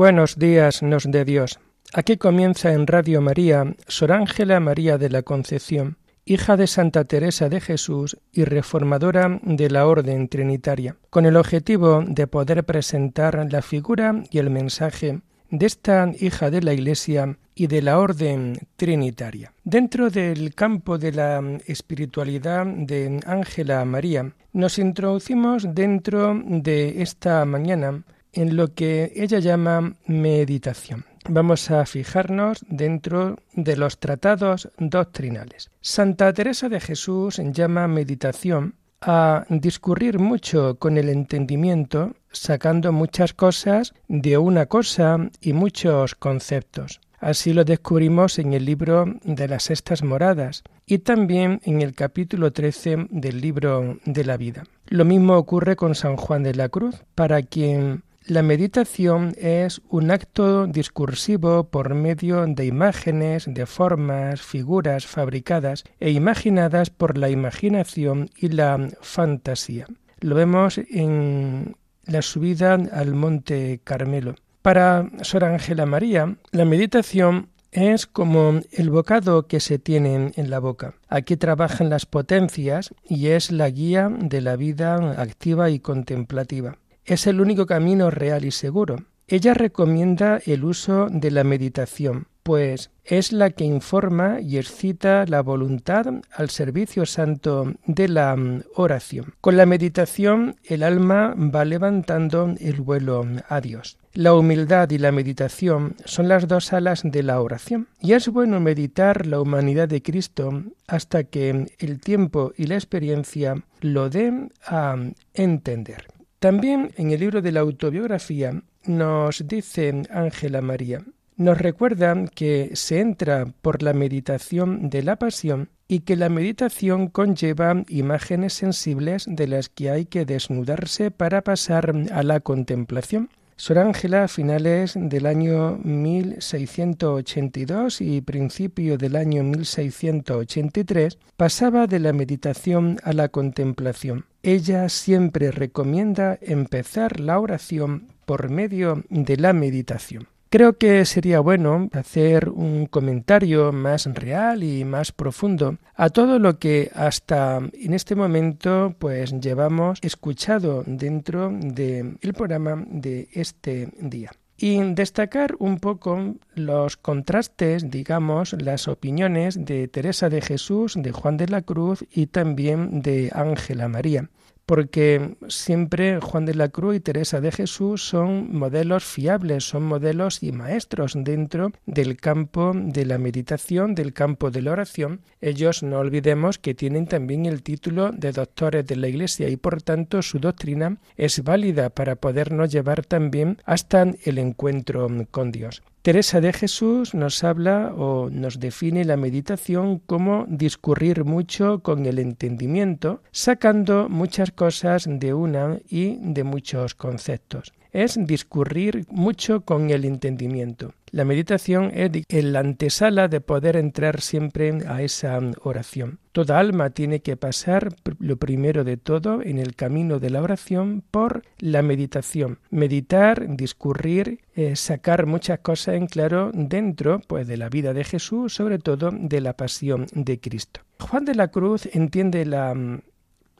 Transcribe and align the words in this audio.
Buenos 0.00 0.38
días 0.38 0.82
nos 0.82 1.04
de 1.10 1.26
Dios. 1.26 1.60
Aquí 1.92 2.16
comienza 2.16 2.72
en 2.72 2.86
Radio 2.86 3.20
María 3.20 3.76
Sor 3.86 4.12
Ángela 4.12 4.58
María 4.58 4.96
de 4.96 5.10
la 5.10 5.20
Concepción, 5.20 5.98
hija 6.24 6.56
de 6.56 6.66
Santa 6.66 7.04
Teresa 7.04 7.50
de 7.50 7.60
Jesús 7.60 8.16
y 8.32 8.44
reformadora 8.44 9.40
de 9.42 9.68
la 9.68 9.86
Orden 9.86 10.28
Trinitaria, 10.28 10.96
con 11.10 11.26
el 11.26 11.36
objetivo 11.36 12.02
de 12.06 12.26
poder 12.26 12.64
presentar 12.64 13.46
la 13.52 13.60
figura 13.60 14.22
y 14.30 14.38
el 14.38 14.48
mensaje 14.48 15.20
de 15.50 15.66
esta 15.66 16.10
hija 16.18 16.50
de 16.50 16.62
la 16.62 16.72
Iglesia 16.72 17.36
y 17.54 17.66
de 17.66 17.82
la 17.82 17.98
Orden 17.98 18.58
Trinitaria. 18.76 19.52
Dentro 19.64 20.08
del 20.08 20.54
campo 20.54 20.96
de 20.96 21.12
la 21.12 21.42
espiritualidad 21.66 22.64
de 22.64 23.20
Ángela 23.26 23.84
María, 23.84 24.32
nos 24.54 24.78
introducimos 24.78 25.74
dentro 25.74 26.40
de 26.42 27.02
esta 27.02 27.44
mañana 27.44 28.02
en 28.32 28.56
lo 28.56 28.74
que 28.74 29.12
ella 29.16 29.38
llama 29.38 29.94
meditación. 30.06 31.04
Vamos 31.28 31.70
a 31.70 31.84
fijarnos 31.84 32.64
dentro 32.68 33.36
de 33.52 33.76
los 33.76 33.98
tratados 33.98 34.70
doctrinales. 34.78 35.70
Santa 35.80 36.32
Teresa 36.32 36.68
de 36.68 36.80
Jesús 36.80 37.40
llama 37.52 37.86
meditación 37.88 38.74
a 39.00 39.44
discurrir 39.48 40.18
mucho 40.18 40.76
con 40.78 40.96
el 40.98 41.08
entendimiento, 41.08 42.14
sacando 42.32 42.92
muchas 42.92 43.32
cosas 43.32 43.94
de 44.08 44.38
una 44.38 44.66
cosa 44.66 45.30
y 45.40 45.52
muchos 45.52 46.14
conceptos. 46.14 47.00
Así 47.18 47.52
lo 47.52 47.64
descubrimos 47.64 48.38
en 48.38 48.54
el 48.54 48.64
libro 48.64 49.04
de 49.24 49.46
las 49.46 49.64
sextas 49.64 50.02
moradas 50.02 50.62
y 50.86 50.98
también 50.98 51.60
en 51.64 51.82
el 51.82 51.94
capítulo 51.94 52.50
13 52.50 53.08
del 53.10 53.42
libro 53.42 53.98
de 54.06 54.24
la 54.24 54.38
vida. 54.38 54.64
Lo 54.86 55.04
mismo 55.04 55.36
ocurre 55.36 55.76
con 55.76 55.94
San 55.94 56.16
Juan 56.16 56.42
de 56.42 56.54
la 56.54 56.70
Cruz, 56.70 57.04
para 57.14 57.42
quien 57.42 58.04
la 58.26 58.42
meditación 58.42 59.34
es 59.38 59.80
un 59.88 60.10
acto 60.10 60.66
discursivo 60.66 61.64
por 61.64 61.94
medio 61.94 62.46
de 62.46 62.66
imágenes, 62.66 63.46
de 63.48 63.66
formas, 63.66 64.42
figuras 64.42 65.06
fabricadas 65.06 65.84
e 65.98 66.10
imaginadas 66.10 66.90
por 66.90 67.16
la 67.16 67.30
imaginación 67.30 68.30
y 68.36 68.48
la 68.48 68.88
fantasía. 69.00 69.86
Lo 70.20 70.34
vemos 70.34 70.78
en 70.78 71.76
la 72.04 72.22
subida 72.22 72.74
al 72.74 73.14
monte 73.14 73.80
Carmelo. 73.84 74.34
Para 74.62 75.10
Sor 75.22 75.44
Ángela 75.44 75.86
María, 75.86 76.36
la 76.52 76.66
meditación 76.66 77.48
es 77.72 78.06
como 78.06 78.60
el 78.72 78.90
bocado 78.90 79.46
que 79.46 79.60
se 79.60 79.78
tiene 79.78 80.32
en 80.36 80.50
la 80.50 80.58
boca. 80.58 80.94
Aquí 81.08 81.36
trabajan 81.36 81.88
las 81.88 82.04
potencias 82.04 82.92
y 83.08 83.28
es 83.28 83.50
la 83.50 83.70
guía 83.70 84.10
de 84.10 84.40
la 84.42 84.56
vida 84.56 85.20
activa 85.20 85.70
y 85.70 85.78
contemplativa 85.80 86.76
es 87.04 87.26
el 87.26 87.40
único 87.40 87.66
camino 87.66 88.10
real 88.10 88.44
y 88.44 88.50
seguro. 88.50 89.04
Ella 89.32 89.54
recomienda 89.54 90.40
el 90.44 90.64
uso 90.64 91.06
de 91.08 91.30
la 91.30 91.44
meditación, 91.44 92.26
pues 92.42 92.90
es 93.04 93.32
la 93.32 93.50
que 93.50 93.64
informa 93.64 94.40
y 94.40 94.58
excita 94.58 95.24
la 95.26 95.40
voluntad 95.40 96.06
al 96.32 96.50
servicio 96.50 97.06
santo 97.06 97.74
de 97.86 98.08
la 98.08 98.34
mm, 98.34 98.62
oración. 98.74 99.34
Con 99.40 99.56
la 99.56 99.66
meditación 99.66 100.56
el 100.64 100.82
alma 100.82 101.34
va 101.36 101.64
levantando 101.64 102.54
el 102.58 102.80
vuelo 102.80 103.24
a 103.48 103.60
Dios. 103.60 103.98
La 104.14 104.34
humildad 104.34 104.90
y 104.90 104.98
la 104.98 105.12
meditación 105.12 105.94
son 106.04 106.26
las 106.26 106.48
dos 106.48 106.72
alas 106.72 107.02
de 107.04 107.22
la 107.22 107.40
oración, 107.40 107.86
y 108.00 108.14
es 108.14 108.28
bueno 108.28 108.58
meditar 108.58 109.26
la 109.26 109.40
humanidad 109.40 109.88
de 109.88 110.02
Cristo 110.02 110.64
hasta 110.88 111.22
que 111.22 111.66
el 111.78 112.00
tiempo 112.00 112.52
y 112.56 112.66
la 112.66 112.74
experiencia 112.74 113.62
lo 113.80 114.10
den 114.10 114.50
a 114.66 114.96
entender. 115.34 116.08
También 116.40 116.90
en 116.96 117.10
el 117.10 117.20
libro 117.20 117.42
de 117.42 117.52
la 117.52 117.60
autobiografía 117.60 118.62
nos 118.86 119.46
dice 119.46 120.02
Ángela 120.10 120.62
María, 120.62 121.04
nos 121.36 121.58
recuerda 121.58 122.14
que 122.34 122.70
se 122.74 123.00
entra 123.00 123.52
por 123.60 123.82
la 123.82 123.92
meditación 123.92 124.88
de 124.88 125.02
la 125.02 125.16
pasión 125.16 125.68
y 125.86 126.00
que 126.00 126.16
la 126.16 126.30
meditación 126.30 127.08
conlleva 127.08 127.84
imágenes 127.88 128.54
sensibles 128.54 129.26
de 129.28 129.48
las 129.48 129.68
que 129.68 129.90
hay 129.90 130.06
que 130.06 130.24
desnudarse 130.24 131.10
para 131.10 131.42
pasar 131.42 131.92
a 132.10 132.22
la 132.22 132.40
contemplación. 132.40 133.28
Sor 133.60 133.78
Ángela 133.78 134.24
a 134.24 134.28
finales 134.28 134.94
del 134.96 135.26
año 135.26 135.78
1682 135.84 138.00
y 138.00 138.22
principio 138.22 138.96
del 138.96 139.16
año 139.16 139.44
1683 139.44 141.18
pasaba 141.36 141.86
de 141.86 141.98
la 141.98 142.14
meditación 142.14 142.96
a 143.02 143.12
la 143.12 143.28
contemplación. 143.28 144.24
Ella 144.42 144.88
siempre 144.88 145.50
recomienda 145.50 146.38
empezar 146.40 147.20
la 147.20 147.38
oración 147.38 148.06
por 148.24 148.48
medio 148.48 149.04
de 149.10 149.36
la 149.36 149.52
meditación. 149.52 150.26
Creo 150.52 150.76
que 150.78 151.04
sería 151.04 151.38
bueno 151.38 151.88
hacer 151.92 152.48
un 152.48 152.86
comentario 152.86 153.70
más 153.70 154.06
real 154.06 154.64
y 154.64 154.84
más 154.84 155.12
profundo 155.12 155.76
a 155.94 156.10
todo 156.10 156.40
lo 156.40 156.58
que 156.58 156.90
hasta 156.92 157.58
en 157.58 157.94
este 157.94 158.16
momento 158.16 158.92
pues 158.98 159.32
llevamos 159.40 160.00
escuchado 160.02 160.82
dentro 160.84 161.52
del 161.52 162.18
programa 162.36 162.84
de 162.84 163.28
este 163.32 163.90
día. 164.00 164.32
Y 164.56 164.82
destacar 164.92 165.54
un 165.60 165.78
poco 165.78 166.34
los 166.56 166.96
contrastes, 166.96 167.88
digamos, 167.88 168.52
las 168.60 168.88
opiniones 168.88 169.64
de 169.64 169.86
Teresa 169.86 170.30
de 170.30 170.40
Jesús, 170.40 170.94
de 170.96 171.12
Juan 171.12 171.36
de 171.36 171.46
la 171.46 171.62
Cruz 171.62 172.04
y 172.10 172.26
también 172.26 173.02
de 173.02 173.30
Ángela 173.32 173.86
María 173.86 174.28
porque 174.70 175.34
siempre 175.48 176.20
Juan 176.20 176.46
de 176.46 176.54
la 176.54 176.68
Cruz 176.68 176.94
y 176.94 177.00
Teresa 177.00 177.40
de 177.40 177.50
Jesús 177.50 178.04
son 178.04 178.56
modelos 178.56 179.02
fiables, 179.02 179.64
son 179.64 179.82
modelos 179.82 180.44
y 180.44 180.52
maestros 180.52 181.14
dentro 181.16 181.72
del 181.86 182.16
campo 182.18 182.70
de 182.72 183.04
la 183.04 183.18
meditación, 183.18 183.96
del 183.96 184.12
campo 184.12 184.52
de 184.52 184.62
la 184.62 184.70
oración. 184.70 185.22
Ellos 185.40 185.82
no 185.82 185.98
olvidemos 185.98 186.60
que 186.60 186.76
tienen 186.76 187.08
también 187.08 187.46
el 187.46 187.64
título 187.64 188.12
de 188.12 188.30
doctores 188.30 188.86
de 188.86 188.94
la 188.94 189.08
Iglesia 189.08 189.48
y 189.48 189.56
por 189.56 189.82
tanto 189.82 190.22
su 190.22 190.38
doctrina 190.38 190.98
es 191.16 191.42
válida 191.42 191.90
para 191.90 192.14
podernos 192.14 192.70
llevar 192.70 193.04
también 193.04 193.58
hasta 193.64 194.02
el 194.22 194.38
encuentro 194.38 195.08
con 195.32 195.50
Dios. 195.50 195.82
Teresa 196.02 196.40
de 196.40 196.54
Jesús 196.54 197.14
nos 197.14 197.44
habla 197.44 197.92
o 197.94 198.30
nos 198.30 198.58
define 198.58 199.04
la 199.04 199.18
meditación 199.18 199.98
como 199.98 200.46
discurrir 200.48 201.24
mucho 201.26 201.82
con 201.82 202.06
el 202.06 202.18
entendimiento, 202.18 203.22
sacando 203.32 204.08
muchas 204.08 204.50
cosas 204.50 205.06
de 205.06 205.34
una 205.34 205.78
y 205.90 206.16
de 206.20 206.42
muchos 206.42 206.94
conceptos 206.94 207.74
es 207.92 208.18
discurrir 208.26 209.04
mucho 209.10 209.62
con 209.62 209.90
el 209.90 210.04
entendimiento. 210.04 210.94
La 211.12 211.24
meditación 211.24 211.90
es 211.92 212.44
la 212.44 212.60
antesala 212.60 213.26
de 213.26 213.40
poder 213.40 213.76
entrar 213.76 214.20
siempre 214.20 214.78
a 214.86 215.02
esa 215.02 215.40
oración. 215.62 216.20
Toda 216.30 216.60
alma 216.60 216.90
tiene 216.90 217.20
que 217.20 217.36
pasar, 217.36 217.88
lo 218.20 218.36
primero 218.36 218.84
de 218.84 218.96
todo, 218.96 219.42
en 219.42 219.58
el 219.58 219.74
camino 219.74 220.20
de 220.20 220.30
la 220.30 220.40
oración 220.40 221.02
por 221.10 221.42
la 221.58 221.82
meditación. 221.82 222.60
Meditar, 222.70 223.56
discurrir, 223.56 224.40
eh, 224.54 224.76
sacar 224.76 225.26
muchas 225.26 225.58
cosas 225.58 225.96
en 225.96 226.06
claro 226.06 226.52
dentro 226.54 227.20
pues, 227.26 227.48
de 227.48 227.56
la 227.56 227.68
vida 227.68 227.92
de 227.92 228.04
Jesús, 228.04 228.54
sobre 228.54 228.78
todo 228.78 229.10
de 229.12 229.40
la 229.40 229.56
pasión 229.56 230.06
de 230.12 230.38
Cristo. 230.38 230.82
Juan 231.00 231.24
de 231.24 231.34
la 231.34 231.48
Cruz 231.48 231.88
entiende 231.92 232.44
la, 232.46 232.72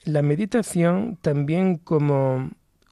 la 0.05 0.23
meditación 0.23 1.19
también 1.21 1.79
como 1.79 2.51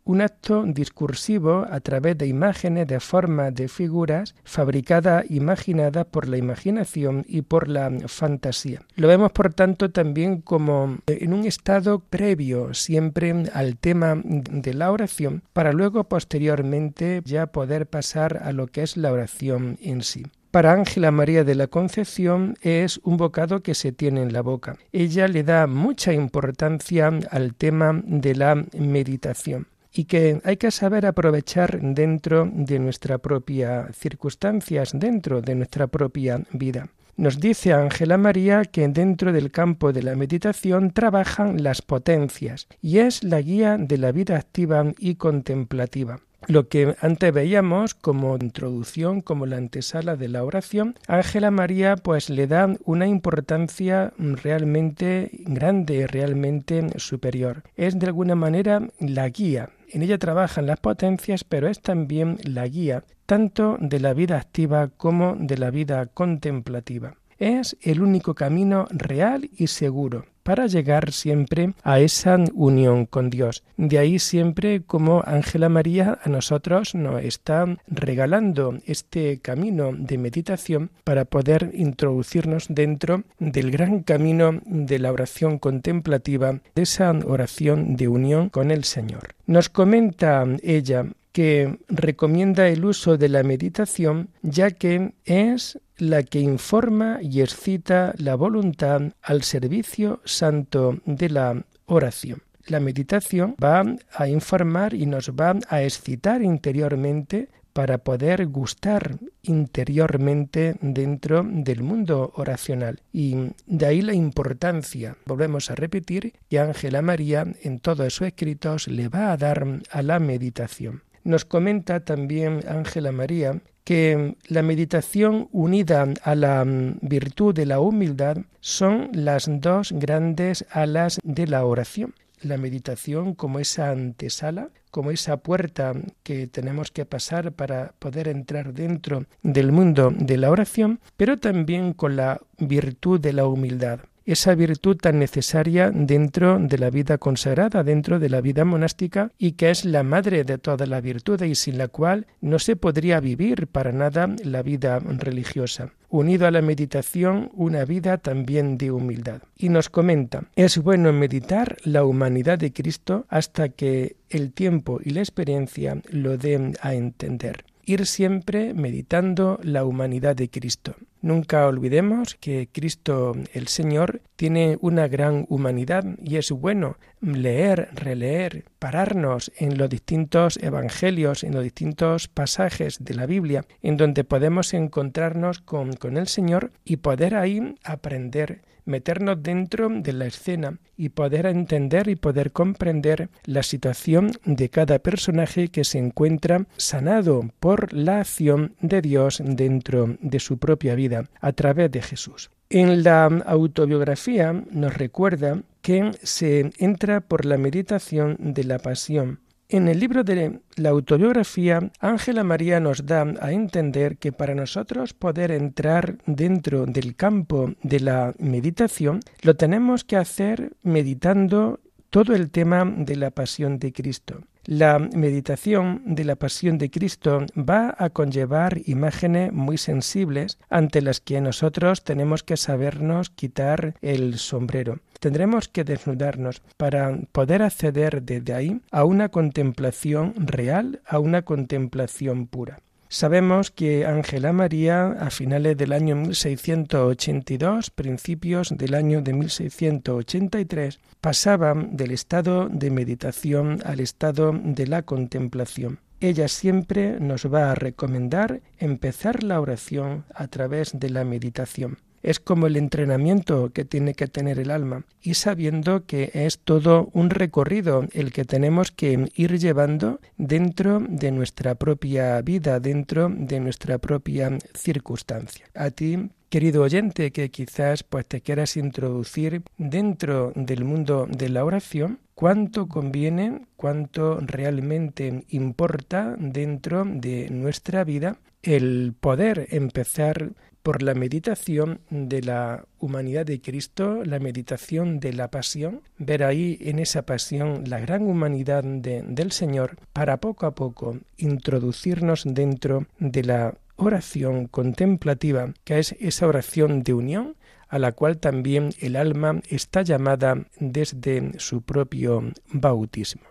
un 0.09 0.23
acto 0.23 0.65
discursivo 0.67 1.67
a 1.71 1.81
través 1.81 2.17
de 2.17 2.27
imágenes, 2.27 2.87
de 2.89 2.99
formas, 2.99 3.55
de 3.55 3.69
figuras, 3.69 4.35
fabricadas, 4.43 5.31
imaginadas 5.31 6.07
por 6.07 6.29
la 6.29 6.39
imaginación 6.39 7.27
y 7.29 7.43
por 7.43 7.69
la 7.69 7.91
fantasía. 8.07 8.81
Lo 8.97 9.07
vemos, 9.07 9.33
por 9.33 9.53
tanto, 9.53 9.91
también 9.91 10.41
como 10.41 10.97
en 11.07 11.35
un 11.35 11.45
estado 11.45 11.99
previo 11.99 12.73
siempre 12.73 13.35
al 13.53 13.77
tema 13.77 14.19
de 14.25 14.73
la 14.73 14.91
oración, 14.91 15.43
para 15.53 15.73
luego 15.73 16.05
posteriormente 16.05 17.21
ya 17.27 17.49
poder 17.49 17.87
pasar 17.87 18.41
a 18.43 18.53
lo 18.53 18.67
que 18.67 18.85
es 18.85 18.97
la 18.97 19.13
oración 19.13 19.77
en 19.83 20.03
sí. 20.03 20.25
Para 20.51 20.73
Ángela 20.73 21.11
María 21.11 21.45
de 21.45 21.55
la 21.55 21.67
Concepción 21.67 22.57
es 22.63 22.99
un 23.05 23.19
bocado 23.19 23.63
que 23.63 23.75
se 23.75 23.93
tiene 23.93 24.23
en 24.23 24.33
la 24.33 24.41
boca. 24.41 24.79
Ella 24.93 25.29
le 25.29 25.43
da 25.43 25.67
mucha 25.67 26.15
importancia 26.15 27.11
al 27.31 27.55
tema 27.55 28.01
de 28.03 28.35
la 28.35 28.55
meditación 28.73 29.67
y 29.93 30.05
que 30.05 30.41
hay 30.45 30.57
que 30.57 30.71
saber 30.71 31.07
aprovechar 31.07 31.81
dentro 31.81 32.49
de 32.53 32.79
nuestras 32.79 33.21
propias 33.21 33.97
circunstancias, 33.97 34.93
dentro 34.95 35.41
de 35.41 35.55
nuestra 35.55 35.87
propia 35.87 36.41
vida. 36.53 36.89
Nos 37.17 37.41
dice 37.41 37.73
Ángela 37.73 38.17
María 38.17 38.65
que 38.65 38.87
dentro 38.87 39.33
del 39.33 39.51
campo 39.51 39.93
de 39.93 40.05
la 40.05 40.15
meditación 40.15 40.93
trabajan 40.93 41.65
las 41.65 41.83
potencias 41.83 42.69
y 42.81 42.99
es 42.99 43.25
la 43.25 43.41
guía 43.41 43.77
de 43.77 43.99
la 43.99 44.13
vida 44.13 44.37
activa 44.37 44.85
y 45.01 45.17
contemplativa. 45.17 46.21
Lo 46.47 46.69
que 46.69 46.95
antes 47.01 47.35
veíamos 47.35 47.95
como 47.95 48.37
introducción, 48.37 49.21
como 49.21 49.47
la 49.47 49.57
antesala 49.57 50.15
de 50.15 50.29
la 50.29 50.45
oración, 50.45 50.95
Ángela 51.09 51.51
María 51.51 51.97
pues 51.97 52.31
le 52.31 52.47
da 52.47 52.73
una 52.85 53.09
importancia 53.09 54.13
realmente 54.17 55.31
grande, 55.41 56.07
realmente 56.07 56.89
superior. 57.01 57.65
Es 57.77 57.99
de 57.99 58.07
alguna 58.07 58.37
manera 58.37 58.89
la 59.01 59.29
guía. 59.29 59.71
En 59.91 60.03
ella 60.03 60.19
trabajan 60.19 60.67
las 60.67 60.81
potencias, 60.81 61.45
pero 61.45 61.69
es 61.69 61.81
también 61.81 62.39
la 62.45 62.67
guía 62.67 63.05
tanto 63.27 63.77
de 63.81 64.01
la 64.01 64.15
vida 64.15 64.39
activa 64.39 64.89
como 64.89 65.37
de 65.39 65.59
la 65.59 65.71
vida 65.71 66.07
contemplativa. 66.07 67.17
Es 67.39 67.77
el 67.83 68.03
único 68.03 68.35
camino 68.35 68.87
real 68.91 69.51
y 69.57 69.67
seguro 69.67 70.25
para 70.49 70.67
llegar 70.67 71.13
siempre 71.13 71.75
a 71.83 72.01
esa 72.01 72.39
unión 72.55 73.05
con 73.05 73.29
Dios. 73.29 73.65
De 73.77 73.99
ahí 73.99 74.19
siempre 74.19 74.81
como 74.81 75.23
Ángela 75.27 75.69
María 75.69 76.19
a 76.25 76.31
nosotros 76.31 76.95
nos 76.95 77.23
está 77.23 77.67
regalando 77.87 78.79
este 78.87 79.41
camino 79.41 79.91
de 79.93 80.17
meditación 80.17 80.91
para 81.05 81.27
poder 81.27 81.73
introducirnos 81.75 82.65
dentro 82.71 83.25
del 83.39 83.71
gran 83.71 84.03
camino 84.03 84.63
de 84.65 84.99
la 84.99 85.13
oración 85.13 85.59
contemplativa, 85.59 86.61
de 86.75 86.83
esa 86.83 87.11
oración 87.11 87.97
de 87.97 88.09
unión 88.09 88.49
con 88.49 88.71
el 88.71 88.85
Señor. 88.85 89.35
Nos 89.47 89.69
comenta 89.69 90.47
ella 90.63 91.05
que 91.33 91.79
recomienda 91.89 92.69
el 92.69 92.85
uso 92.85 93.17
de 93.17 93.29
la 93.29 93.43
meditación 93.43 94.31
ya 94.43 94.71
que 94.71 95.13
es 95.25 95.79
la 95.97 96.23
que 96.23 96.41
informa 96.41 97.19
y 97.21 97.41
excita 97.41 98.15
la 98.19 98.35
voluntad 98.35 99.03
al 99.23 99.43
servicio 99.43 100.21
santo 100.25 100.99
de 101.05 101.29
la 101.29 101.65
oración. 101.87 102.43
La 102.67 102.81
meditación 102.81 103.57
va 103.63 103.85
a 104.15 104.29
informar 104.29 104.95
y 104.95 105.07
nos 105.07 105.31
va 105.31 105.59
a 105.69 105.83
excitar 105.83 106.43
interiormente 106.43 107.49
para 107.73 107.99
poder 107.99 108.47
gustar 108.49 109.19
interiormente 109.43 110.75
dentro 110.81 111.45
del 111.49 111.83
mundo 111.83 112.33
oracional. 112.35 113.01
Y 113.13 113.37
de 113.67 113.87
ahí 113.87 114.03
la 114.03 114.15
importancia, 114.15 115.17
volvemos 115.27 115.71
a 115.71 115.77
repetir, 115.77 116.33
que 116.51 116.59
Ángela 116.59 117.03
María 117.03 117.47
en 117.63 117.79
todos 117.79 118.13
sus 118.15 118.27
escritos 118.27 118.89
le 118.89 119.09
va 119.09 119.31
a 119.31 119.37
dar 119.37 119.65
a 119.91 120.03
la 120.03 120.19
meditación. 120.19 121.03
Nos 121.29 121.45
comenta 121.45 122.01
también 122.01 122.61
Ángela 122.67 123.13
María 123.13 123.61
que 123.85 124.37
la 124.47 124.63
meditación 124.63 125.51
unida 125.53 126.07
a 126.23 126.35
la 126.35 126.65
mm, 126.65 127.01
virtud 127.03 127.55
de 127.55 127.67
la 127.67 127.81
humildad 127.81 128.39
son 128.61 129.11
las 129.13 129.47
dos 129.47 129.93
grandes 129.93 130.65
alas 130.71 131.19
de 131.23 131.47
la 131.47 131.67
oración. 131.67 132.15
La 132.41 132.57
meditación 132.57 133.35
como 133.35 133.59
esa 133.59 133.91
antesala, 133.91 134.71
como 134.91 135.11
esa 135.11 135.37
puerta 135.37 135.93
que 136.23 136.47
tenemos 136.47 136.91
que 136.91 137.05
pasar 137.05 137.53
para 137.53 137.93
poder 137.99 138.27
entrar 138.29 138.73
dentro 138.73 139.27
del 139.43 139.71
mundo 139.71 140.11
de 140.11 140.39
la 140.39 140.51
oración, 140.51 140.99
pero 141.19 141.37
también 141.37 141.93
con 141.93 142.17
la 142.17 142.41
virtud 142.57 143.21
de 143.21 143.35
la 143.35 143.47
humildad 143.47 144.01
esa 144.33 144.55
virtud 144.55 144.97
tan 144.99 145.19
necesaria 145.19 145.91
dentro 145.91 146.59
de 146.59 146.79
la 146.79 146.91
vida 146.91 147.19
consagrada, 147.19 147.83
dentro 147.83 148.19
de 148.19 148.29
la 148.29 148.41
vida 148.41 148.65
monástica 148.65 149.33
y 149.39 149.53
que 149.53 149.71
es 149.71 149.85
la 149.85 150.03
madre 150.03 150.45
de 150.45 150.59
toda 150.59 150.87
la 150.87 151.01
virtud 151.01 151.43
y 151.43 151.55
sin 151.55 151.79
la 151.79 151.89
cual 151.89 152.27
no 152.41 152.59
se 152.59 152.77
podría 152.77 153.21
vivir 153.21 153.69
para 153.69 153.93
nada 153.93 154.29
la 154.45 154.63
vida 154.63 154.99
religiosa 154.99 155.93
unido 156.11 156.47
a 156.47 156.51
la 156.51 156.63
meditación 156.63 157.51
una 157.53 157.85
vida 157.85 158.17
también 158.17 158.79
de 158.79 158.91
humildad. 158.91 159.43
Y 159.57 159.69
nos 159.69 159.91
comenta, 159.91 160.45
es 160.57 160.79
bueno 160.79 161.13
meditar 161.13 161.77
la 161.85 162.05
humanidad 162.05 162.59
de 162.59 162.73
Cristo 162.73 163.27
hasta 163.29 163.69
que 163.69 164.17
el 164.31 164.53
tiempo 164.53 165.01
y 165.05 165.11
la 165.11 165.21
experiencia 165.21 166.01
lo 166.11 166.39
den 166.39 166.77
a 166.81 166.95
entender 166.95 167.65
ir 167.89 168.07
siempre 168.07 168.75
meditando 168.75 169.59
la 169.63 169.85
humanidad 169.85 170.37
de 170.37 170.51
Cristo. 170.51 170.95
Nunca 171.21 171.67
olvidemos 171.67 172.37
que 172.37 172.69
Cristo 172.71 173.35
el 173.53 173.67
Señor 173.67 174.21
tiene 174.37 174.79
una 174.81 175.09
gran 175.09 175.47
humanidad 175.49 176.05
y 176.23 176.37
es 176.37 176.53
bueno 176.53 176.97
leer, 177.21 177.89
releer, 177.95 178.67
pararnos 178.79 179.51
en 179.57 179.79
los 179.79 179.89
distintos 179.89 180.59
evangelios, 180.63 181.43
en 181.43 181.55
los 181.55 181.65
distintos 181.65 182.29
pasajes 182.29 182.99
de 183.01 183.15
la 183.15 183.27
Biblia, 183.27 183.65
en 183.83 183.97
donde 183.97 184.23
podemos 184.23 184.75
encontrarnos 184.75 185.61
con, 185.61 185.95
con 185.95 186.17
el 186.17 186.29
Señor 186.29 186.71
y 186.85 186.99
poder 186.99 187.35
ahí 187.35 187.75
aprender 187.83 188.63
meternos 188.89 189.43
dentro 189.43 189.89
de 189.89 190.13
la 190.13 190.27
escena 190.27 190.79
y 190.97 191.11
poder 191.11 191.47
entender 191.47 192.09
y 192.09 192.17
poder 192.17 192.51
comprender 192.51 193.29
la 193.45 193.63
situación 193.63 194.33
de 194.45 194.69
cada 194.71 194.99
personaje 194.99 195.69
que 195.69 195.85
se 195.85 195.99
encuentra 195.99 196.67
sanado 196.77 197.51
por 197.61 197.93
la 197.93 198.21
acción 198.21 198.75
de 198.81 199.01
Dios 199.01 199.41
dentro 199.45 200.17
de 200.21 200.41
su 200.41 200.59
propia 200.59 200.95
vida 200.95 201.29
a 201.41 201.53
través 201.53 201.91
de 201.91 202.03
Jesús. 202.03 202.51
En 202.71 203.03
la 203.03 203.25
autobiografía 203.25 204.53
nos 204.53 204.95
recuerda 204.97 205.63
que 205.81 206.11
se 206.23 206.71
entra 206.79 207.21
por 207.21 207.47
la 207.47 207.57
meditación 207.57 208.37
de 208.39 208.65
la 208.65 208.79
pasión 208.79 209.41
en 209.69 209.89
el 209.89 210.01
libro 210.01 210.25
de 210.25 210.61
la 210.77 210.89
autobiografía, 210.89 211.91
Ángela 212.01 212.43
María 212.43 212.81
nos 212.81 213.05
da 213.05 213.27
a 213.41 213.53
entender 213.53 214.17
que 214.17 214.33
para 214.33 214.55
nosotros 214.55 215.13
poder 215.13 215.51
entrar 215.51 216.17
dentro 216.27 216.87
del 216.87 217.15
campo 217.17 217.75
de 217.83 218.01
la 218.01 218.35
meditación, 218.39 219.21
lo 219.43 219.57
tenemos 219.57 220.05
que 220.05 220.17
hacer 220.17 220.73
meditando 220.83 221.81
todo 222.09 222.35
el 222.35 222.51
tema 222.51 222.85
de 222.87 223.17
la 223.17 223.31
pasión 223.31 223.79
de 223.79 223.93
Cristo. 223.93 224.41
La 224.71 224.99
meditación 224.99 226.03
de 226.05 226.25
la 226.25 226.37
pasión 226.37 226.77
de 226.77 226.91
Cristo 226.91 227.47
va 227.57 227.95
a 227.97 228.11
conllevar 228.11 228.83
imágenes 228.85 229.51
muy 229.51 229.79
sensibles 229.79 230.59
ante 230.69 231.01
las 231.01 231.21
que 231.23 231.41
nosotros 231.41 232.05
tenemos 232.05 232.43
que 232.43 232.59
sabernos 232.59 233.31
quitar 233.31 233.95
el 234.03 234.37
sombrero. 234.37 234.99
Tendremos 235.21 235.69
que 235.69 235.85
desnudarnos 235.85 236.61
para 236.77 237.19
poder 237.33 237.63
acceder 237.63 238.21
desde 238.21 238.53
ahí 238.53 238.83
a 238.91 239.05
una 239.05 239.31
contemplación 239.31 240.35
real, 240.37 241.01
a 241.07 241.19
una 241.19 241.41
contemplación 241.47 242.47
pura. 242.47 242.83
Sabemos 243.11 243.71
que 243.71 244.05
Ángela 244.05 244.53
María, 244.53 245.13
a 245.13 245.31
finales 245.31 245.79
del 245.79 245.93
año 245.93 246.15
1682, 246.15 247.91
principios 247.91 248.77
del 248.77 248.95
año 248.95 249.23
de 249.23 249.33
1683, 249.33 251.01
pasaba 251.21 251.75
del 251.75 252.11
estado 252.11 252.69
de 252.69 252.91
meditación 252.91 253.81
al 253.87 254.01
estado 254.01 254.53
de 254.53 254.87
la 254.87 255.03
contemplación. 255.03 256.01
Ella 256.21 256.49
siempre 256.49 257.19
nos 257.21 257.53
va 257.53 257.71
a 257.71 257.75
recomendar 257.75 258.61
empezar 258.79 259.43
la 259.43 259.61
oración 259.61 260.25
a 260.35 260.49
través 260.49 260.99
de 260.99 261.09
la 261.11 261.25
meditación. 261.25 261.99
Es 262.23 262.41
como 262.41 262.67
el 262.67 262.77
entrenamiento 262.77 263.71
que 263.73 263.85
tiene 263.85 264.15
que 264.15 264.27
tener 264.27 264.59
el 264.59 264.71
alma 264.71 265.05
y 265.23 265.35
sabiendo 265.35 266.05
que 266.07 266.31
es 266.35 266.59
todo 266.59 267.11
un 267.13 267.31
recorrido 267.31 268.07
el 268.13 268.33
que 268.33 268.45
tenemos 268.45 268.91
que 268.91 269.31
ir 269.35 269.59
llevando 269.59 270.21
dentro 270.37 271.01
de 271.01 271.31
nuestra 271.31 271.75
propia 271.75 272.41
vida, 272.43 272.81
dentro 272.81 273.29
de 273.31 273.61
nuestra 273.61 273.99
propia 273.99 274.59
circunstancia. 274.75 275.67
A 275.75 275.91
ti, 275.91 276.31
querido 276.49 276.83
oyente, 276.83 277.31
que 277.31 277.51
quizás 277.51 278.03
pues 278.03 278.27
te 278.27 278.41
quieras 278.41 278.77
introducir 278.77 279.63
dentro 279.77 280.53
del 280.55 280.85
mundo 280.85 281.27
de 281.31 281.49
la 281.49 281.65
oración, 281.65 282.19
cuánto 282.35 282.87
conviene, 282.87 283.63
cuánto 283.77 284.41
realmente 284.41 285.45
importa 285.49 286.37
dentro 286.39 287.05
de 287.05 287.51
nuestra 287.51 288.05
vida 288.05 288.37
el 288.63 289.15
poder 289.19 289.67
empezar 289.71 290.53
por 290.89 291.03
la 291.03 291.13
meditación 291.13 292.01
de 292.09 292.41
la 292.41 292.87
humanidad 292.99 293.45
de 293.45 293.61
Cristo, 293.61 294.25
la 294.25 294.39
meditación 294.39 295.21
de 295.21 295.35
la 295.35 295.51
pasión, 295.51 296.01
ver 296.17 296.43
ahí 296.43 296.79
en 296.81 296.99
esa 296.99 297.27
pasión 297.27 297.85
la 297.87 298.01
gran 298.01 298.23
humanidad 298.23 298.85
del 298.85 299.53
Señor, 299.53 299.99
para 300.15 300.39
poco 300.39 300.65
a 300.65 300.75
poco 300.75 301.19
introducirnos 301.37 302.45
dentro 302.47 303.05
de 303.19 303.45
la 303.45 303.75
oración 303.97 304.67
contemplativa, 304.67 305.75
que 305.85 305.99
es 305.99 306.17
esa 306.21 306.47
oración 306.47 307.03
de 307.03 307.13
unión 307.13 307.57
a 307.91 307.99
la 307.99 308.13
cual 308.13 308.39
también 308.39 308.95
el 308.99 309.17
alma 309.17 309.61
está 309.69 310.01
llamada 310.01 310.57
desde 310.81 311.53
su 311.59 311.83
propio 311.83 312.51
bautismo. 312.73 313.48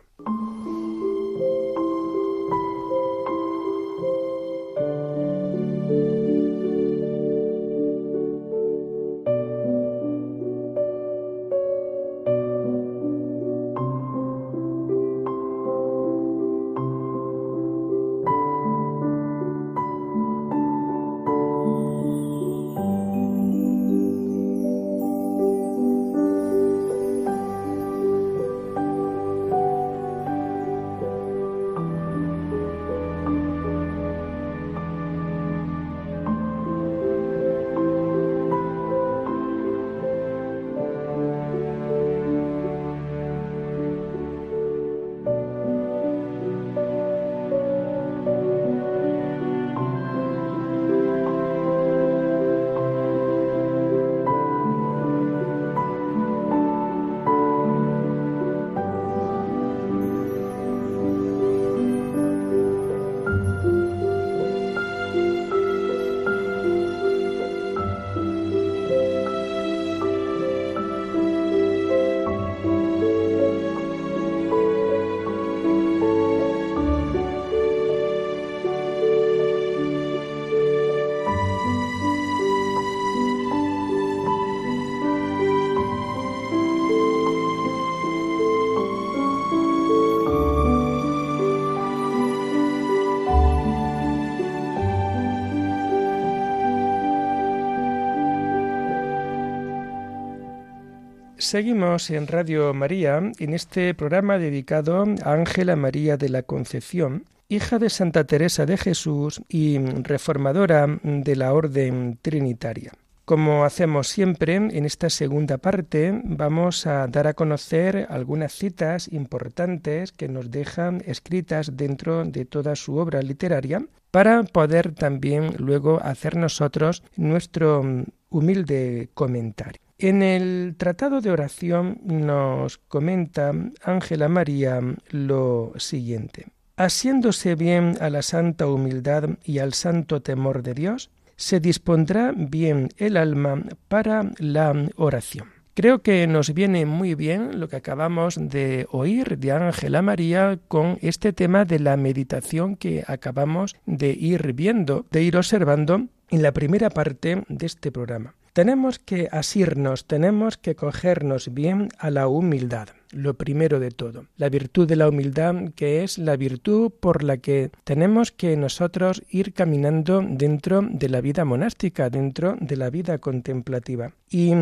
Seguimos 101.40 102.10
en 102.10 102.26
Radio 102.26 102.74
María 102.74 103.22
en 103.38 103.54
este 103.54 103.94
programa 103.94 104.40
dedicado 104.40 105.06
a 105.24 105.34
Ángela 105.34 105.76
María 105.76 106.18
de 106.18 106.30
la 106.30 106.42
Concepción, 106.42 107.26
hija 107.48 107.78
de 107.78 107.92
Santa 107.92 108.24
Teresa 108.24 108.66
de 108.66 108.76
Jesús 108.76 109.44
y 109.48 109.78
reformadora 109.78 110.88
de 111.04 111.36
la 111.36 111.54
Orden 111.54 112.18
Trinitaria. 112.24 112.92
Como 113.24 113.66
hacemos 113.66 114.08
siempre, 114.08 114.56
en 114.56 114.84
esta 114.84 115.12
segunda 115.12 115.60
parte 115.60 116.20
vamos 116.24 116.88
a 116.88 117.06
dar 117.06 117.28
a 117.28 117.36
conocer 117.36 118.08
algunas 118.10 118.54
citas 118.54 119.08
importantes 119.12 120.14
que 120.14 120.30
nos 120.30 120.50
dejan 120.50 121.04
escritas 121.06 121.78
dentro 121.78 122.26
de 122.26 122.46
toda 122.46 122.76
su 122.76 122.96
obra 122.96 123.22
literaria 123.22 123.86
para 124.10 124.42
poder 124.42 124.96
también 124.96 125.54
luego 125.60 126.02
hacer 126.02 126.36
nosotros 126.36 127.04
nuestro 127.16 127.84
humilde 128.30 129.10
comentario. 129.14 129.82
En 130.00 130.22
el 130.22 130.76
Tratado 130.78 131.22
de 131.22 131.32
Oración 131.32 132.00
nos 132.04 132.78
comenta 132.78 133.52
Ángela 133.84 134.30
María 134.30 134.80
lo 135.10 135.74
siguiente. 135.78 136.48
Asiéndose 136.76 137.56
bien 137.56 137.98
a 138.00 138.12
la 138.12 138.22
santa 138.22 138.68
humildad 138.68 139.30
y 139.44 139.58
al 139.58 139.74
santo 139.74 140.22
temor 140.22 140.62
de 140.62 140.76
Dios, 140.76 141.10
se 141.36 141.60
dispondrá 141.60 142.34
bien 142.36 142.90
el 142.98 143.18
alma 143.18 143.64
para 143.88 144.32
la 144.38 144.74
oración. 144.96 145.57
Creo 145.78 146.00
que 146.00 146.26
nos 146.26 146.56
viene 146.56 146.88
muy 146.88 147.14
bien 147.14 147.60
lo 147.60 147.68
que 147.68 147.76
acabamos 147.76 148.36
de 148.36 148.88
oír 148.90 149.38
de 149.38 149.52
Ángela 149.52 150.02
María 150.02 150.58
con 150.68 150.98
este 151.04 151.34
tema 151.34 151.66
de 151.66 151.78
la 151.78 151.96
meditación 151.98 152.76
que 152.76 153.04
acabamos 153.06 153.76
de 153.86 154.10
ir 154.10 154.54
viendo, 154.54 155.06
de 155.12 155.22
ir 155.22 155.38
observando 155.38 156.08
en 156.32 156.42
la 156.42 156.52
primera 156.52 156.90
parte 156.90 157.44
de 157.48 157.66
este 157.68 157.92
programa. 157.92 158.34
Tenemos 158.54 158.98
que 158.98 159.30
asirnos, 159.32 160.06
tenemos 160.06 160.58
que 160.58 160.74
cogernos 160.74 161.54
bien 161.54 161.90
a 162.00 162.10
la 162.10 162.28
humildad, 162.28 162.88
lo 163.12 163.36
primero 163.36 163.80
de 163.80 163.92
todo. 163.92 164.26
La 164.36 164.50
virtud 164.50 164.88
de 164.88 164.96
la 164.96 165.08
humildad, 165.08 165.74
que 165.76 166.04
es 166.04 166.18
la 166.18 166.38
virtud 166.38 166.92
por 167.00 167.22
la 167.22 167.38
que 167.38 167.70
tenemos 167.84 168.32
que 168.32 168.58
nosotros 168.58 169.22
ir 169.30 169.54
caminando 169.54 170.26
dentro 170.28 170.82
de 170.82 171.08
la 171.08 171.22
vida 171.22 171.46
monástica, 171.46 172.10
dentro 172.10 172.58
de 172.60 172.78
la 172.78 172.90
vida 172.90 173.20
contemplativa. 173.20 174.14
Y 174.28 174.56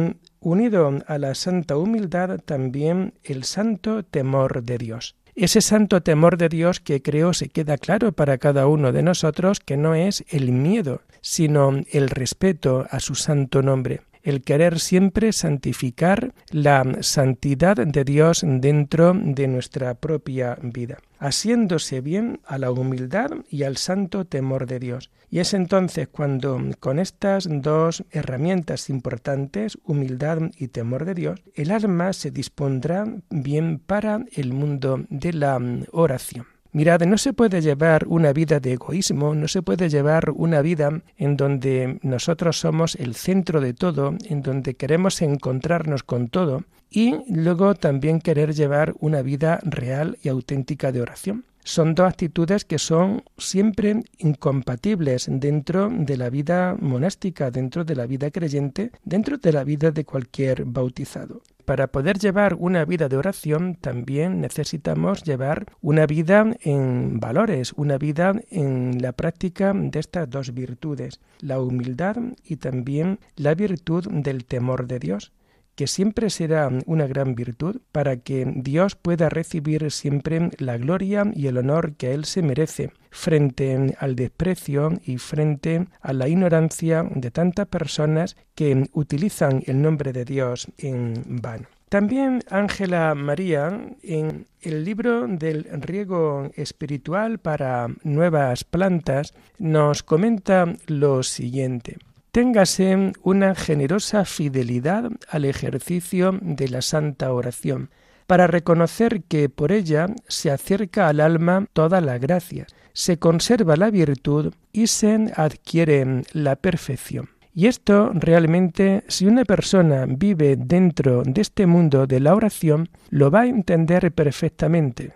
unido 0.46 1.02
a 1.08 1.18
la 1.18 1.34
santa 1.34 1.76
humildad 1.76 2.40
también 2.46 3.16
el 3.24 3.44
santo 3.44 4.04
temor 4.04 4.64
de 4.64 4.78
Dios. 4.78 5.16
Ese 5.34 5.60
santo 5.60 6.02
temor 6.02 6.38
de 6.38 6.50
Dios 6.50 6.80
que 6.80 7.02
creo 7.02 7.34
se 7.34 7.50
queda 7.50 7.78
claro 7.78 8.12
para 8.14 8.38
cada 8.38 8.68
uno 8.68 8.92
de 8.94 9.02
nosotros 9.02 9.60
que 9.60 9.76
no 9.76 9.96
es 9.96 10.24
el 10.30 10.52
miedo, 10.52 11.02
sino 11.20 11.72
el 11.92 12.10
respeto 12.10 12.86
a 12.90 13.00
su 13.00 13.16
santo 13.16 13.64
nombre 13.64 14.02
el 14.26 14.42
querer 14.42 14.80
siempre 14.80 15.32
santificar 15.32 16.34
la 16.50 16.84
santidad 17.02 17.78
de 17.78 18.04
Dios 18.04 18.44
dentro 18.44 19.14
de 19.14 19.48
nuestra 19.48 19.94
propia 19.94 20.58
vida, 20.62 20.98
asiéndose 21.20 22.02
bien 22.02 22.42
a 22.46 22.58
la 22.58 22.72
humildad 22.72 23.30
y 23.50 23.64
al 23.64 23.78
santo 23.78 24.26
temor 24.26 24.66
de 24.66 24.80
Dios. 24.80 25.12
Y 25.30 25.40
es 25.40 25.54
entonces 25.54 26.08
cuando 26.08 26.60
con 26.80 26.98
estas 26.98 27.48
dos 27.50 28.04
herramientas 28.12 28.90
importantes, 28.90 29.78
humildad 29.86 30.40
y 30.58 30.70
temor 30.70 31.06
de 31.06 31.14
Dios, 31.14 31.42
el 31.54 31.70
alma 31.70 32.12
se 32.12 32.32
dispondrá 32.32 33.06
bien 33.30 33.78
para 33.78 34.26
el 34.34 34.54
mundo 34.54 35.06
de 35.10 35.34
la 35.34 35.62
oración. 35.92 36.55
Mirad, 36.76 37.04
no 37.04 37.18
se 37.18 37.32
puede 37.32 37.62
llevar 37.62 38.06
una 38.06 38.34
vida 38.34 38.60
de 38.60 38.74
egoísmo, 38.74 39.34
no 39.34 39.48
se 39.48 39.62
puede 39.62 39.88
llevar 39.88 40.32
una 40.32 40.62
vida 40.62 41.02
en 41.16 41.38
donde 41.38 42.00
nosotros 42.02 42.60
somos 42.60 42.96
el 42.96 43.16
centro 43.16 43.62
de 43.62 43.74
todo, 43.74 44.14
en 44.26 44.42
donde 44.42 44.74
queremos 44.74 45.22
encontrarnos 45.22 46.04
con 46.04 46.28
todo 46.28 46.66
y 46.90 47.16
luego 47.30 47.76
también 47.76 48.20
querer 48.20 48.54
llevar 48.54 48.94
una 49.00 49.22
vida 49.22 49.62
real 49.64 50.18
y 50.22 50.28
auténtica 50.28 50.92
de 50.92 51.02
oración. 51.02 51.46
Son 51.64 51.96
dos 51.96 52.08
actitudes 52.10 52.66
que 52.66 52.78
son 52.78 53.24
siempre 53.38 54.04
incompatibles 54.18 55.28
dentro 55.32 55.90
de 55.90 56.18
la 56.18 56.30
vida 56.30 56.76
monástica, 56.78 57.52
dentro 57.52 57.86
de 57.86 57.96
la 57.96 58.06
vida 58.06 58.32
creyente, 58.32 58.92
dentro 59.06 59.38
de 59.38 59.54
la 59.54 59.64
vida 59.64 59.92
de 59.92 60.04
cualquier 60.04 60.66
bautizado. 60.66 61.42
Para 61.66 61.88
poder 61.88 62.20
llevar 62.20 62.56
una 62.60 62.86
vida 62.86 63.10
de 63.10 63.18
oración 63.18 63.76
también 63.76 64.40
necesitamos 64.40 65.24
llevar 65.24 65.66
una 65.82 66.06
vida 66.06 66.46
en 66.62 67.20
valores, 67.20 67.74
una 67.74 67.98
vida 67.98 68.34
en 68.52 69.02
la 69.02 69.14
práctica 69.14 69.74
de 69.74 70.00
estas 70.00 70.30
dos 70.30 70.54
virtudes, 70.54 71.22
la 71.40 71.60
humildad 71.60 72.18
y 72.44 72.58
también 72.58 73.20
la 73.36 73.56
virtud 73.56 74.08
del 74.12 74.46
temor 74.46 74.86
de 74.86 75.00
Dios 75.00 75.32
que 75.76 75.88
siempre 75.88 76.30
será 76.30 76.70
una 76.86 77.08
gran 77.08 77.36
virtud 77.36 77.78
para 77.92 78.18
que 78.18 78.46
Dios 78.56 78.96
pueda 78.96 79.30
recibir 79.30 79.92
siempre 79.92 80.50
la 80.58 80.78
gloria 80.78 81.26
y 81.34 81.48
el 81.48 81.58
honor 81.58 81.94
que 81.94 82.14
Él 82.14 82.26
se 82.26 82.42
merece 82.42 82.92
frente 83.12 83.96
al 84.00 84.16
desprecio 84.16 84.94
y 85.06 85.18
frente 85.18 85.88
a 86.02 86.14
la 86.14 86.28
ignorancia 86.28 87.04
de 87.04 87.32
tantas 87.32 87.68
personas 87.68 88.36
que 88.56 88.90
utilizan 88.94 89.64
el 89.66 89.82
nombre 89.82 90.12
de 90.14 90.26
Dios 90.26 90.68
en 90.78 91.24
vano. 91.42 91.68
También 91.90 92.42
Ángela 92.50 93.14
María, 93.16 93.80
en 94.02 94.48
el 94.62 94.84
libro 94.84 95.28
del 95.28 95.64
riego 95.82 96.52
espiritual 96.56 97.38
para 97.40 97.88
nuevas 98.04 98.64
plantas, 98.64 99.34
nos 99.60 100.04
comenta 100.04 100.74
lo 100.88 101.24
siguiente. 101.24 101.98
Téngase 102.36 103.14
una 103.24 103.56
generosa 103.56 104.26
fidelidad 104.26 105.10
al 105.30 105.46
ejercicio 105.46 106.38
de 106.42 106.68
la 106.68 106.82
santa 106.82 107.32
oración, 107.32 107.92
para 108.28 108.46
reconocer 108.46 109.24
que 109.24 109.48
por 109.48 109.72
ella 109.72 110.08
se 110.28 110.52
acerca 110.52 111.08
al 111.08 111.22
alma 111.22 111.66
toda 111.72 112.02
la 112.02 112.18
gracia, 112.18 112.68
se 112.92 113.20
conserva 113.20 113.78
la 113.78 113.90
virtud 113.90 114.54
y 114.74 114.88
se 114.88 115.32
adquiere 115.34 116.24
la 116.34 116.58
perfección. 116.58 117.30
Y 117.54 117.68
esto 117.68 118.12
realmente, 118.14 119.06
si 119.08 119.28
una 119.28 119.46
persona 119.46 120.06
vive 120.06 120.58
dentro 120.58 121.24
de 121.24 121.40
este 121.40 121.66
mundo 121.66 122.06
de 122.06 122.20
la 122.20 122.36
oración, 122.36 122.90
lo 123.12 123.32
va 123.32 123.44
a 123.44 123.48
entender 123.48 124.12
perfectamente 124.12 125.14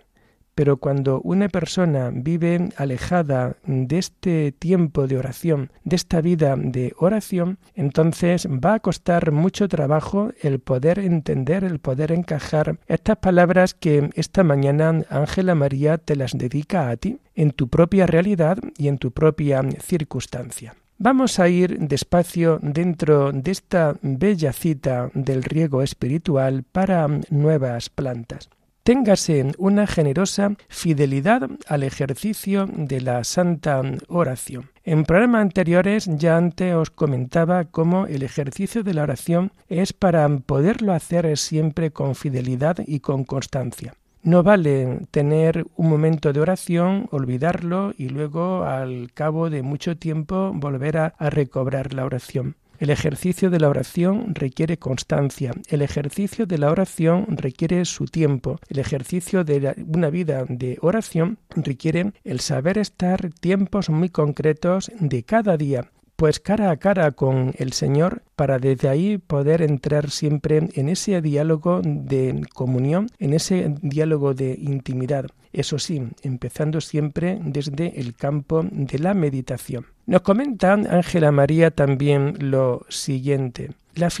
pero 0.60 0.76
cuando 0.76 1.22
una 1.22 1.48
persona 1.48 2.10
vive 2.12 2.68
alejada 2.76 3.56
de 3.64 3.96
este 3.96 4.52
tiempo 4.52 5.06
de 5.06 5.16
oración, 5.16 5.72
de 5.84 5.96
esta 5.96 6.20
vida 6.20 6.54
de 6.54 6.92
oración, 6.98 7.56
entonces 7.74 8.46
va 8.46 8.74
a 8.74 8.80
costar 8.80 9.32
mucho 9.32 9.68
trabajo 9.68 10.32
el 10.42 10.58
poder 10.58 10.98
entender, 10.98 11.64
el 11.64 11.78
poder 11.78 12.12
encajar 12.12 12.78
estas 12.88 13.16
palabras 13.16 13.72
que 13.72 14.10
esta 14.16 14.44
mañana 14.44 15.02
Ángela 15.08 15.54
María 15.54 15.96
te 15.96 16.14
las 16.14 16.36
dedica 16.36 16.90
a 16.90 16.96
ti, 16.98 17.20
en 17.34 17.52
tu 17.52 17.68
propia 17.68 18.06
realidad 18.06 18.58
y 18.76 18.88
en 18.88 18.98
tu 18.98 19.12
propia 19.12 19.62
circunstancia. 19.80 20.74
Vamos 20.98 21.38
a 21.38 21.48
ir 21.48 21.78
despacio 21.78 22.58
dentro 22.60 23.32
de 23.32 23.50
esta 23.50 23.96
bella 24.02 24.52
cita 24.52 25.10
del 25.14 25.42
riego 25.42 25.80
espiritual 25.80 26.64
para 26.64 27.08
nuevas 27.30 27.88
plantas 27.88 28.50
téngase 28.90 29.52
una 29.56 29.86
generosa 29.86 30.56
fidelidad 30.68 31.48
al 31.68 31.84
ejercicio 31.84 32.66
de 32.66 33.00
la 33.00 33.22
santa 33.22 33.80
oración. 34.08 34.68
En 34.82 35.04
programas 35.04 35.42
anteriores 35.42 36.10
ya 36.18 36.36
antes 36.36 36.74
os 36.74 36.90
comentaba 36.90 37.66
cómo 37.66 38.06
el 38.06 38.24
ejercicio 38.24 38.82
de 38.82 38.92
la 38.94 39.04
oración 39.04 39.52
es 39.68 39.92
para 39.92 40.28
poderlo 40.28 40.92
hacer 40.92 41.38
siempre 41.38 41.92
con 41.92 42.16
fidelidad 42.16 42.78
y 42.84 42.98
con 42.98 43.22
constancia. 43.22 43.94
No 44.24 44.42
vale 44.42 45.02
tener 45.12 45.66
un 45.76 45.88
momento 45.88 46.32
de 46.32 46.40
oración, 46.40 47.06
olvidarlo 47.12 47.92
y 47.96 48.08
luego 48.08 48.64
al 48.64 49.12
cabo 49.14 49.50
de 49.50 49.62
mucho 49.62 49.96
tiempo 49.98 50.50
volver 50.52 50.96
a, 50.96 51.14
recobrar 51.30 51.94
la 51.94 52.04
oración. 52.04 52.56
El 52.80 52.88
ejercicio 52.88 53.50
de 53.50 53.60
la 53.60 53.68
oración 53.68 54.34
requiere 54.34 54.78
constancia, 54.78 55.52
el 55.68 55.82
ejercicio 55.82 56.46
de 56.46 56.56
la 56.56 56.70
oración 56.70 57.26
requiere 57.36 57.84
su 57.84 58.06
tiempo, 58.06 58.58
el 58.70 58.78
ejercicio 58.78 59.44
de 59.44 59.74
una 59.86 60.08
vida 60.08 60.46
de 60.48 60.78
oración 60.80 61.36
requiere 61.50 62.14
el 62.24 62.40
saber 62.40 62.78
estar 62.78 63.34
tiempos 63.38 63.90
muy 63.90 64.08
concretos 64.08 64.90
de 64.98 65.24
cada 65.24 65.58
día, 65.58 65.90
pues 66.16 66.40
cara 66.40 66.70
a 66.70 66.78
cara 66.78 67.10
con 67.10 67.52
el 67.58 67.74
Señor 67.74 68.22
para 68.34 68.58
desde 68.58 68.88
ahí 68.88 69.18
poder 69.18 69.60
entrar 69.60 70.08
siempre 70.08 70.70
en 70.72 70.88
ese 70.88 71.20
diálogo 71.20 71.82
de 71.84 72.40
comunión, 72.54 73.08
en 73.18 73.34
ese 73.34 73.74
diálogo 73.82 74.32
de 74.32 74.58
intimidad. 74.58 75.26
Eso 75.52 75.78
sí, 75.78 76.02
empezando 76.22 76.80
siempre 76.80 77.38
desde 77.42 78.00
el 78.00 78.14
campo 78.14 78.62
de 78.70 78.98
la 79.00 79.12
meditación. 79.12 79.84
Nos 80.10 80.22
comenta 80.22 80.72
Ángela 80.72 81.30
María 81.30 81.70
también 81.70 82.34
lo 82.40 82.84
siguiente. 82.88 83.70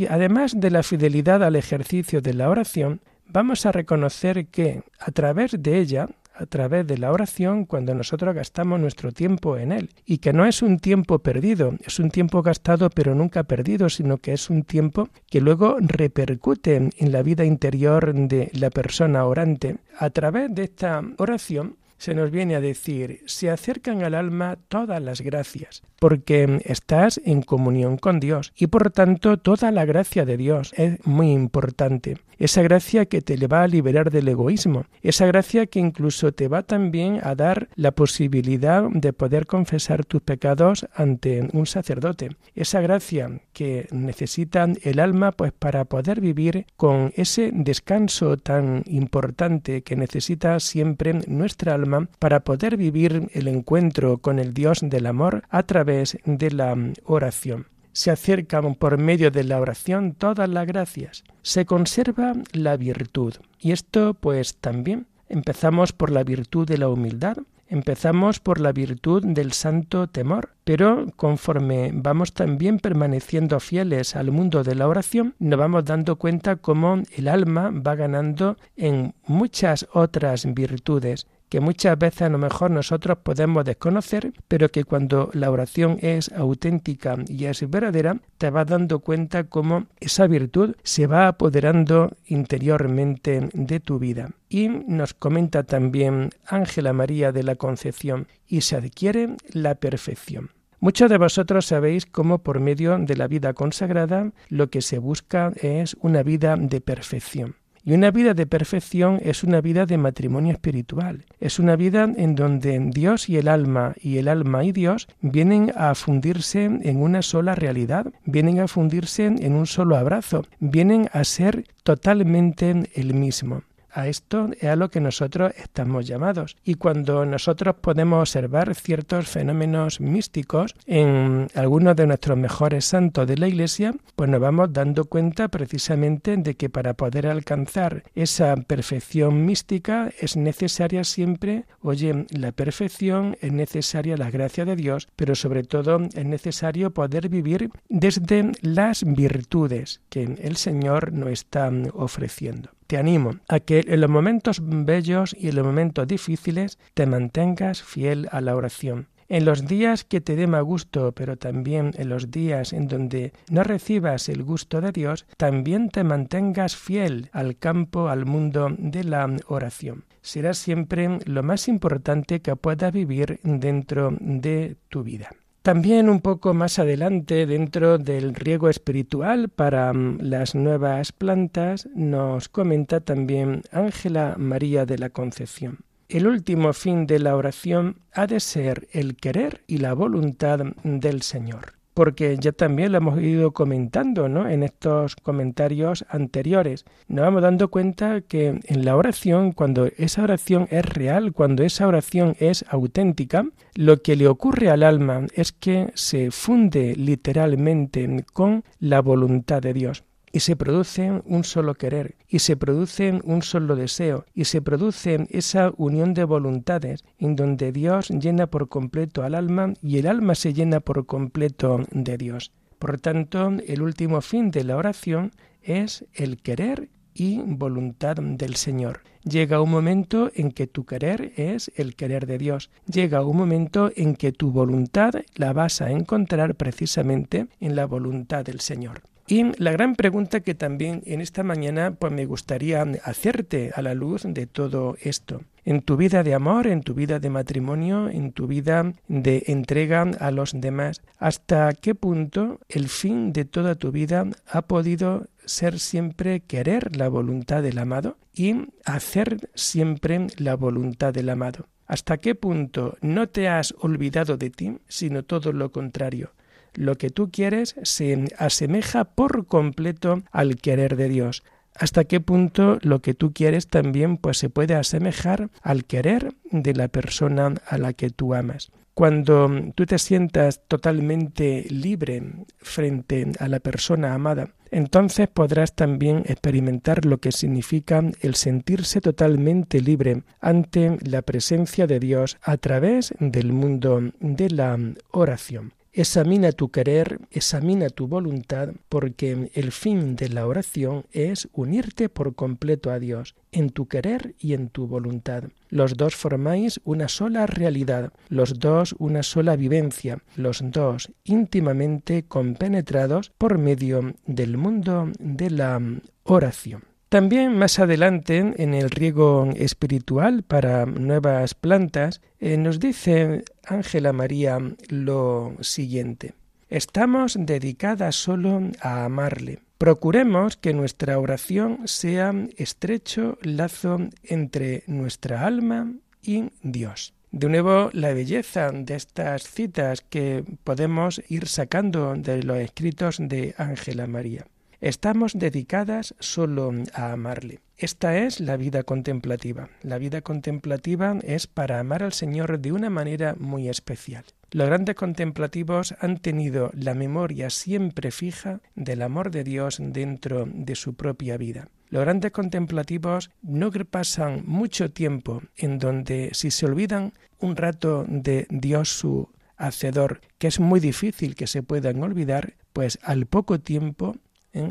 además 0.08 0.52
de 0.56 0.70
la 0.70 0.84
fidelidad 0.84 1.42
al 1.42 1.56
ejercicio 1.56 2.20
de 2.20 2.32
la 2.32 2.48
oración, 2.48 3.00
vamos 3.26 3.66
a 3.66 3.72
reconocer 3.72 4.46
que 4.46 4.84
a 5.00 5.10
través 5.10 5.60
de 5.60 5.80
ella, 5.80 6.08
a 6.32 6.46
través 6.46 6.86
de 6.86 6.96
la 6.96 7.10
oración, 7.10 7.64
cuando 7.64 7.92
nosotros 7.92 8.36
gastamos 8.36 8.78
nuestro 8.78 9.10
tiempo 9.10 9.56
en 9.56 9.72
él, 9.72 9.90
y 10.06 10.18
que 10.18 10.32
no 10.32 10.46
es 10.46 10.62
un 10.62 10.78
tiempo 10.78 11.18
perdido, 11.18 11.74
es 11.84 11.98
un 11.98 12.12
tiempo 12.12 12.40
gastado 12.40 12.88
pero 12.90 13.16
nunca 13.16 13.42
perdido, 13.42 13.88
sino 13.88 14.18
que 14.18 14.32
es 14.32 14.48
un 14.48 14.62
tiempo 14.62 15.08
que 15.28 15.40
luego 15.40 15.74
repercute 15.80 16.90
en 16.96 17.10
la 17.10 17.24
vida 17.24 17.44
interior 17.44 18.14
de 18.14 18.52
la 18.54 18.70
persona 18.70 19.24
orante. 19.24 19.78
A 19.98 20.10
través 20.10 20.54
de 20.54 20.62
esta 20.62 21.02
oración 21.18 21.79
se 22.00 22.14
nos 22.14 22.30
viene 22.30 22.56
a 22.56 22.60
decir, 22.60 23.20
se 23.26 23.50
acercan 23.50 24.02
al 24.02 24.14
alma 24.14 24.56
todas 24.68 25.02
las 25.02 25.20
gracias, 25.20 25.82
porque 25.98 26.62
estás 26.64 27.20
en 27.26 27.42
comunión 27.42 27.98
con 27.98 28.20
Dios 28.20 28.54
y 28.56 28.68
por 28.68 28.90
tanto 28.90 29.36
toda 29.36 29.70
la 29.70 29.84
gracia 29.84 30.24
de 30.24 30.38
Dios 30.38 30.72
es 30.78 31.06
muy 31.06 31.30
importante. 31.30 32.16
Esa 32.38 32.62
gracia 32.62 33.04
que 33.04 33.20
te 33.20 33.36
va 33.46 33.64
a 33.64 33.68
liberar 33.68 34.10
del 34.10 34.28
egoísmo, 34.28 34.86
esa 35.02 35.26
gracia 35.26 35.66
que 35.66 35.78
incluso 35.78 36.32
te 36.32 36.48
va 36.48 36.62
también 36.62 37.20
a 37.22 37.34
dar 37.34 37.68
la 37.74 37.90
posibilidad 37.90 38.88
de 38.88 39.12
poder 39.12 39.46
confesar 39.46 40.06
tus 40.06 40.22
pecados 40.22 40.86
ante 40.94 41.46
un 41.52 41.66
sacerdote, 41.66 42.30
esa 42.54 42.80
gracia 42.80 43.42
que 43.52 43.88
necesita 43.90 44.66
el 44.82 45.00
alma 45.00 45.32
pues 45.32 45.52
para 45.52 45.84
poder 45.84 46.22
vivir 46.22 46.64
con 46.78 47.12
ese 47.14 47.50
descanso 47.52 48.38
tan 48.38 48.84
importante 48.86 49.82
que 49.82 49.96
necesita 49.96 50.58
siempre 50.60 51.12
nuestra 51.28 51.74
alma 51.74 51.89
para 52.18 52.40
poder 52.40 52.76
vivir 52.76 53.28
el 53.32 53.48
encuentro 53.48 54.18
con 54.18 54.38
el 54.38 54.54
Dios 54.54 54.80
del 54.82 55.06
amor 55.06 55.44
a 55.50 55.62
través 55.64 56.18
de 56.24 56.50
la 56.50 56.76
oración. 57.04 57.66
Se 57.92 58.10
acercan 58.10 58.74
por 58.76 58.98
medio 58.98 59.30
de 59.30 59.44
la 59.44 59.60
oración 59.60 60.14
todas 60.14 60.48
las 60.48 60.66
gracias. 60.66 61.24
Se 61.42 61.66
conserva 61.66 62.34
la 62.52 62.76
virtud. 62.76 63.34
Y 63.58 63.72
esto 63.72 64.14
pues 64.14 64.56
también 64.56 65.06
empezamos 65.28 65.92
por 65.92 66.10
la 66.10 66.22
virtud 66.22 66.66
de 66.66 66.78
la 66.78 66.88
humildad, 66.88 67.38
Empezamos 67.70 68.40
por 68.40 68.58
la 68.60 68.72
virtud 68.72 69.24
del 69.24 69.52
santo 69.52 70.08
temor, 70.08 70.50
pero 70.64 71.06
conforme 71.14 71.92
vamos 71.94 72.32
también 72.32 72.80
permaneciendo 72.80 73.60
fieles 73.60 74.16
al 74.16 74.32
mundo 74.32 74.64
de 74.64 74.74
la 74.74 74.88
oración, 74.88 75.36
nos 75.38 75.56
vamos 75.56 75.84
dando 75.84 76.16
cuenta 76.16 76.56
cómo 76.56 77.00
el 77.16 77.28
alma 77.28 77.70
va 77.70 77.94
ganando 77.94 78.56
en 78.76 79.14
muchas 79.24 79.86
otras 79.92 80.52
virtudes 80.52 81.28
que 81.50 81.60
muchas 81.60 81.98
veces 81.98 82.22
a 82.22 82.28
lo 82.30 82.38
mejor 82.38 82.70
nosotros 82.70 83.18
podemos 83.22 83.64
desconocer, 83.64 84.32
pero 84.48 84.70
que 84.70 84.84
cuando 84.84 85.30
la 85.34 85.50
oración 85.50 85.98
es 86.00 86.32
auténtica 86.32 87.16
y 87.28 87.44
es 87.44 87.68
verdadera, 87.68 88.16
te 88.38 88.48
vas 88.48 88.66
dando 88.66 89.00
cuenta 89.00 89.44
cómo 89.44 89.86
esa 89.98 90.26
virtud 90.26 90.76
se 90.84 91.06
va 91.06 91.28
apoderando 91.28 92.16
interiormente 92.26 93.48
de 93.52 93.80
tu 93.80 93.98
vida. 93.98 94.30
Y 94.48 94.68
nos 94.68 95.12
comenta 95.12 95.64
también 95.64 96.30
Ángela 96.46 96.92
María 96.92 97.32
de 97.32 97.42
la 97.42 97.56
Concepción, 97.56 98.28
y 98.46 98.62
se 98.62 98.76
adquiere 98.76 99.36
la 99.52 99.74
perfección. 99.74 100.50
Muchos 100.80 101.10
de 101.10 101.18
vosotros 101.18 101.66
sabéis 101.66 102.06
cómo 102.06 102.38
por 102.38 102.58
medio 102.58 102.96
de 102.98 103.16
la 103.16 103.26
vida 103.26 103.52
consagrada 103.52 104.32
lo 104.48 104.70
que 104.70 104.80
se 104.80 104.98
busca 104.98 105.52
es 105.56 105.96
una 106.00 106.22
vida 106.22 106.56
de 106.56 106.80
perfección. 106.80 107.59
Y 107.84 107.92
una 107.92 108.10
vida 108.10 108.34
de 108.34 108.46
perfección 108.46 109.18
es 109.22 109.42
una 109.42 109.60
vida 109.60 109.86
de 109.86 109.96
matrimonio 109.96 110.52
espiritual. 110.52 111.24
Es 111.40 111.58
una 111.58 111.76
vida 111.76 112.04
en 112.16 112.34
donde 112.34 112.78
Dios 112.92 113.28
y 113.28 113.38
el 113.38 113.48
alma 113.48 113.94
y 114.00 114.18
el 114.18 114.28
alma 114.28 114.64
y 114.64 114.72
Dios 114.72 115.08
vienen 115.20 115.72
a 115.76 115.94
fundirse 115.94 116.64
en 116.64 116.96
una 117.00 117.22
sola 117.22 117.54
realidad, 117.54 118.12
vienen 118.24 118.60
a 118.60 118.68
fundirse 118.68 119.26
en 119.26 119.54
un 119.54 119.66
solo 119.66 119.96
abrazo, 119.96 120.44
vienen 120.58 121.08
a 121.12 121.24
ser 121.24 121.64
totalmente 121.82 122.90
el 122.94 123.14
mismo. 123.14 123.62
A 123.92 124.08
esto 124.08 124.50
es 124.58 124.68
a 124.68 124.76
lo 124.76 124.90
que 124.90 125.00
nosotros 125.00 125.52
estamos 125.56 126.06
llamados. 126.06 126.56
Y 126.64 126.74
cuando 126.74 127.24
nosotros 127.26 127.76
podemos 127.80 128.20
observar 128.20 128.74
ciertos 128.74 129.28
fenómenos 129.28 130.00
místicos 130.00 130.74
en 130.86 131.48
algunos 131.54 131.96
de 131.96 132.06
nuestros 132.06 132.38
mejores 132.38 132.84
santos 132.84 133.26
de 133.26 133.36
la 133.36 133.48
Iglesia, 133.48 133.94
pues 134.16 134.30
nos 134.30 134.40
vamos 134.40 134.72
dando 134.72 135.04
cuenta 135.04 135.48
precisamente 135.48 136.36
de 136.36 136.54
que 136.54 136.70
para 136.70 136.94
poder 136.94 137.26
alcanzar 137.26 138.04
esa 138.14 138.56
perfección 138.56 139.44
mística 139.44 140.10
es 140.18 140.36
necesaria 140.36 141.04
siempre, 141.04 141.64
oye, 141.80 142.26
la 142.30 142.52
perfección, 142.52 143.36
es 143.40 143.52
necesaria 143.52 144.16
la 144.16 144.30
gracia 144.30 144.64
de 144.64 144.76
Dios, 144.76 145.08
pero 145.16 145.34
sobre 145.34 145.64
todo 145.64 146.00
es 146.14 146.24
necesario 146.24 146.92
poder 146.92 147.28
vivir 147.28 147.70
desde 147.88 148.52
las 148.62 149.04
virtudes 149.04 150.00
que 150.08 150.22
el 150.22 150.56
Señor 150.56 151.12
nos 151.12 151.30
está 151.30 151.70
ofreciendo 151.94 152.70
te 152.90 152.98
animo 152.98 153.36
a 153.46 153.60
que 153.60 153.84
en 153.86 154.00
los 154.00 154.10
momentos 154.10 154.60
bellos 154.64 155.36
y 155.38 155.50
en 155.50 155.54
los 155.54 155.64
momentos 155.64 156.08
difíciles 156.08 156.76
te 156.94 157.06
mantengas 157.06 157.84
fiel 157.84 158.28
a 158.32 158.40
la 158.40 158.56
oración. 158.56 159.06
En 159.28 159.44
los 159.44 159.68
días 159.68 160.02
que 160.02 160.20
te 160.20 160.34
dé 160.34 160.48
más 160.48 160.64
gusto, 160.64 161.12
pero 161.12 161.36
también 161.36 161.92
en 161.98 162.08
los 162.08 162.32
días 162.32 162.72
en 162.72 162.88
donde 162.88 163.32
no 163.48 163.62
recibas 163.62 164.28
el 164.28 164.42
gusto 164.42 164.80
de 164.80 164.90
Dios, 164.90 165.24
también 165.36 165.90
te 165.90 166.02
mantengas 166.02 166.74
fiel 166.74 167.28
al 167.30 167.56
campo, 167.56 168.08
al 168.08 168.26
mundo 168.26 168.74
de 168.76 169.04
la 169.04 169.36
oración. 169.46 170.04
Será 170.20 170.52
siempre 170.52 171.20
lo 171.26 171.44
más 171.44 171.68
importante 171.68 172.40
que 172.40 172.56
puedas 172.56 172.92
vivir 172.92 173.38
dentro 173.44 174.16
de 174.18 174.78
tu 174.88 175.04
vida. 175.04 175.30
También 175.62 176.08
un 176.08 176.20
poco 176.20 176.54
más 176.54 176.78
adelante, 176.78 177.44
dentro 177.44 177.98
del 177.98 178.34
riego 178.34 178.70
espiritual 178.70 179.50
para 179.50 179.92
mm, 179.92 180.18
las 180.22 180.54
nuevas 180.54 181.12
plantas, 181.12 181.88
nos 181.94 182.48
comenta 182.48 183.00
también 183.00 183.62
Ángela 183.70 184.36
María 184.38 184.86
de 184.86 184.96
la 184.96 185.10
Concepción. 185.10 185.80
El 186.08 186.26
último 186.26 186.72
fin 186.72 187.06
de 187.06 187.18
la 187.18 187.36
oración 187.36 188.00
ha 188.12 188.26
de 188.26 188.40
ser 188.40 188.88
el 188.92 189.16
querer 189.16 189.62
y 189.66 189.78
la 189.78 189.92
voluntad 189.92 190.60
del 190.82 191.22
Señor 191.22 191.79
porque 192.00 192.38
ya 192.40 192.52
también 192.52 192.92
lo 192.92 192.96
hemos 192.96 193.20
ido 193.20 193.50
comentando 193.50 194.26
¿no? 194.26 194.48
en 194.48 194.62
estos 194.62 195.16
comentarios 195.16 196.06
anteriores. 196.08 196.86
Nos 197.08 197.26
vamos 197.26 197.42
dando 197.42 197.68
cuenta 197.68 198.22
que 198.22 198.58
en 198.64 198.84
la 198.86 198.96
oración, 198.96 199.52
cuando 199.52 199.84
esa 199.98 200.22
oración 200.22 200.66
es 200.70 200.82
real, 200.82 201.34
cuando 201.34 201.62
esa 201.62 201.86
oración 201.86 202.36
es 202.40 202.64
auténtica, 202.70 203.44
lo 203.74 204.00
que 204.00 204.16
le 204.16 204.28
ocurre 204.28 204.70
al 204.70 204.82
alma 204.82 205.26
es 205.34 205.52
que 205.52 205.90
se 205.92 206.30
funde 206.30 206.96
literalmente 206.96 208.24
con 208.32 208.64
la 208.78 209.02
voluntad 209.02 209.60
de 209.60 209.74
Dios 209.74 210.02
y 210.32 210.40
se 210.40 210.56
produce 210.56 211.22
un 211.24 211.44
solo 211.44 211.74
querer, 211.74 212.16
y 212.28 212.40
se 212.40 212.56
produce 212.56 213.20
un 213.24 213.42
solo 213.42 213.76
deseo, 213.76 214.24
y 214.34 214.44
se 214.44 214.62
produce 214.62 215.26
esa 215.30 215.72
unión 215.76 216.14
de 216.14 216.24
voluntades, 216.24 217.04
en 217.18 217.36
donde 217.36 217.72
Dios 217.72 218.08
llena 218.10 218.46
por 218.46 218.68
completo 218.68 219.22
al 219.22 219.34
alma 219.34 219.74
y 219.82 219.98
el 219.98 220.06
alma 220.06 220.34
se 220.34 220.52
llena 220.52 220.80
por 220.80 221.06
completo 221.06 221.80
de 221.90 222.16
Dios. 222.16 222.52
Por 222.78 223.00
tanto, 223.00 223.50
el 223.66 223.82
último 223.82 224.20
fin 224.20 224.50
de 224.50 224.64
la 224.64 224.76
oración 224.76 225.32
es 225.62 226.06
el 226.14 226.40
querer 226.40 226.88
y 227.12 227.40
voluntad 227.44 228.16
del 228.16 228.56
Señor. 228.56 229.00
Llega 229.24 229.60
un 229.60 229.70
momento 229.70 230.30
en 230.34 230.50
que 230.50 230.66
tu 230.66 230.86
querer 230.86 231.32
es 231.36 231.70
el 231.76 231.94
querer 231.94 232.26
de 232.26 232.38
Dios. 232.38 232.70
Llega 232.86 233.22
un 233.22 233.36
momento 233.36 233.90
en 233.94 234.14
que 234.14 234.32
tu 234.32 234.50
voluntad 234.50 235.12
la 235.34 235.52
vas 235.52 235.82
a 235.82 235.90
encontrar 235.90 236.54
precisamente 236.54 237.48
en 237.60 237.76
la 237.76 237.84
voluntad 237.84 238.44
del 238.44 238.60
Señor. 238.60 239.02
Y 239.30 239.44
la 239.62 239.70
gran 239.70 239.94
pregunta 239.94 240.40
que 240.40 240.56
también 240.56 241.04
en 241.06 241.20
esta 241.20 241.44
mañana 241.44 241.92
pues 241.92 242.12
me 242.12 242.26
gustaría 242.26 242.82
hacerte 243.04 243.70
a 243.76 243.80
la 243.80 243.94
luz 243.94 244.24
de 244.26 244.48
todo 244.48 244.96
esto. 245.00 245.42
En 245.64 245.82
tu 245.82 245.96
vida 245.96 246.24
de 246.24 246.34
amor, 246.34 246.66
en 246.66 246.82
tu 246.82 246.94
vida 246.94 247.20
de 247.20 247.30
matrimonio, 247.30 248.08
en 248.08 248.32
tu 248.32 248.48
vida 248.48 248.92
de 249.06 249.44
entrega 249.46 250.02
a 250.18 250.32
los 250.32 250.60
demás, 250.60 251.00
¿hasta 251.20 251.72
qué 251.74 251.94
punto 251.94 252.58
el 252.68 252.88
fin 252.88 253.32
de 253.32 253.44
toda 253.44 253.76
tu 253.76 253.92
vida 253.92 254.26
ha 254.48 254.62
podido 254.62 255.28
ser 255.44 255.78
siempre 255.78 256.40
querer 256.40 256.96
la 256.96 257.08
voluntad 257.08 257.62
del 257.62 257.78
amado 257.78 258.16
y 258.34 258.56
hacer 258.84 259.48
siempre 259.54 260.26
la 260.38 260.56
voluntad 260.56 261.14
del 261.14 261.28
amado? 261.28 261.68
¿Hasta 261.86 262.18
qué 262.18 262.34
punto 262.34 262.96
no 263.00 263.28
te 263.28 263.46
has 263.48 263.76
olvidado 263.78 264.36
de 264.36 264.50
ti, 264.50 264.78
sino 264.88 265.22
todo 265.22 265.52
lo 265.52 265.70
contrario? 265.70 266.32
Lo 266.74 266.96
que 266.96 267.10
tú 267.10 267.30
quieres 267.30 267.76
se 267.82 268.26
asemeja 268.38 269.04
por 269.04 269.46
completo 269.46 270.22
al 270.30 270.56
querer 270.56 270.96
de 270.96 271.08
Dios. 271.08 271.42
Hasta 271.74 272.04
qué 272.04 272.20
punto 272.20 272.78
lo 272.82 273.00
que 273.00 273.14
tú 273.14 273.32
quieres 273.32 273.68
también 273.68 274.16
pues 274.16 274.38
se 274.38 274.50
puede 274.50 274.74
asemejar 274.74 275.50
al 275.62 275.84
querer 275.84 276.34
de 276.50 276.74
la 276.74 276.88
persona 276.88 277.54
a 277.66 277.78
la 277.78 277.92
que 277.92 278.10
tú 278.10 278.34
amas. 278.34 278.70
Cuando 278.94 279.50
tú 279.74 279.86
te 279.86 279.98
sientas 279.98 280.60
totalmente 280.68 281.64
libre 281.70 282.22
frente 282.58 283.32
a 283.38 283.48
la 283.48 283.60
persona 283.60 284.12
amada, 284.12 284.50
entonces 284.70 285.28
podrás 285.28 285.74
también 285.74 286.22
experimentar 286.26 287.06
lo 287.06 287.18
que 287.18 287.32
significa 287.32 288.02
el 288.20 288.34
sentirse 288.34 289.00
totalmente 289.00 289.80
libre 289.80 290.24
ante 290.40 290.98
la 291.02 291.22
presencia 291.22 291.86
de 291.86 291.98
Dios 291.98 292.36
a 292.42 292.56
través 292.58 293.14
del 293.20 293.52
mundo 293.52 294.12
de 294.20 294.50
la 294.50 294.78
oración. 295.12 295.72
Examina 295.92 296.52
tu 296.52 296.70
querer, 296.70 297.18
examina 297.32 297.88
tu 297.88 298.06
voluntad, 298.06 298.68
porque 298.88 299.50
el 299.54 299.72
fin 299.72 300.14
de 300.14 300.28
la 300.28 300.46
oración 300.46 301.04
es 301.10 301.48
unirte 301.52 302.08
por 302.08 302.36
completo 302.36 302.92
a 302.92 303.00
Dios, 303.00 303.34
en 303.50 303.70
tu 303.70 303.88
querer 303.88 304.36
y 304.38 304.54
en 304.54 304.68
tu 304.68 304.86
voluntad. 304.86 305.44
Los 305.68 305.96
dos 305.96 306.14
formáis 306.14 306.80
una 306.84 307.08
sola 307.08 307.46
realidad, 307.46 308.12
los 308.28 308.60
dos 308.60 308.94
una 308.98 309.24
sola 309.24 309.56
vivencia, 309.56 310.22
los 310.36 310.62
dos 310.62 311.10
íntimamente 311.24 312.22
compenetrados 312.22 313.32
por 313.36 313.58
medio 313.58 314.14
del 314.26 314.56
mundo 314.56 315.10
de 315.18 315.50
la 315.50 315.80
oración. 316.22 316.89
También 317.10 317.58
más 317.58 317.80
adelante, 317.80 318.54
en 318.56 318.72
el 318.72 318.88
riego 318.88 319.48
espiritual 319.56 320.44
para 320.44 320.86
nuevas 320.86 321.56
plantas, 321.56 322.20
eh, 322.38 322.56
nos 322.56 322.78
dice 322.78 323.42
Ángela 323.66 324.12
María 324.12 324.60
lo 324.90 325.56
siguiente. 325.60 326.34
Estamos 326.68 327.36
dedicadas 327.36 328.14
solo 328.14 328.62
a 328.80 329.04
amarle. 329.06 329.58
Procuremos 329.76 330.56
que 330.56 330.72
nuestra 330.72 331.18
oración 331.18 331.80
sea 331.86 332.32
estrecho 332.56 333.38
lazo 333.42 333.98
entre 334.22 334.84
nuestra 334.86 335.44
alma 335.44 335.92
y 336.22 336.50
Dios. 336.62 337.12
De 337.32 337.48
nuevo, 337.48 337.90
la 337.92 338.12
belleza 338.12 338.70
de 338.70 338.94
estas 338.94 339.50
citas 339.50 340.00
que 340.00 340.44
podemos 340.62 341.20
ir 341.28 341.48
sacando 341.48 342.14
de 342.14 342.44
los 342.44 342.58
escritos 342.58 343.16
de 343.18 343.56
Ángela 343.58 344.06
María. 344.06 344.46
Estamos 344.80 345.34
dedicadas 345.34 346.14
solo 346.20 346.72
a 346.94 347.12
amarle. 347.12 347.60
Esta 347.76 348.16
es 348.16 348.40
la 348.40 348.56
vida 348.56 348.82
contemplativa. 348.82 349.68
La 349.82 349.98
vida 349.98 350.22
contemplativa 350.22 351.18
es 351.22 351.46
para 351.46 351.80
amar 351.80 352.02
al 352.02 352.14
Señor 352.14 352.58
de 352.60 352.72
una 352.72 352.88
manera 352.88 353.36
muy 353.38 353.68
especial. 353.68 354.24
Los 354.52 354.68
grandes 354.68 354.94
contemplativos 354.94 355.94
han 356.00 356.16
tenido 356.16 356.70
la 356.72 356.94
memoria 356.94 357.50
siempre 357.50 358.10
fija 358.10 358.60
del 358.74 359.02
amor 359.02 359.30
de 359.30 359.44
Dios 359.44 359.76
dentro 359.80 360.48
de 360.50 360.74
su 360.74 360.94
propia 360.94 361.36
vida. 361.36 361.68
Los 361.90 362.02
grandes 362.02 362.32
contemplativos 362.32 363.30
no 363.42 363.70
pasan 363.70 364.44
mucho 364.46 364.90
tiempo 364.90 365.42
en 365.58 365.78
donde 365.78 366.30
si 366.32 366.50
se 366.50 366.64
olvidan 366.64 367.12
un 367.38 367.56
rato 367.56 368.06
de 368.08 368.46
Dios 368.48 368.88
su 368.88 369.28
Hacedor, 369.58 370.22
que 370.38 370.46
es 370.46 370.58
muy 370.58 370.80
difícil 370.80 371.34
que 371.34 371.46
se 371.46 371.62
puedan 371.62 372.02
olvidar, 372.02 372.54
pues 372.72 372.98
al 373.02 373.26
poco 373.26 373.60
tiempo 373.60 374.16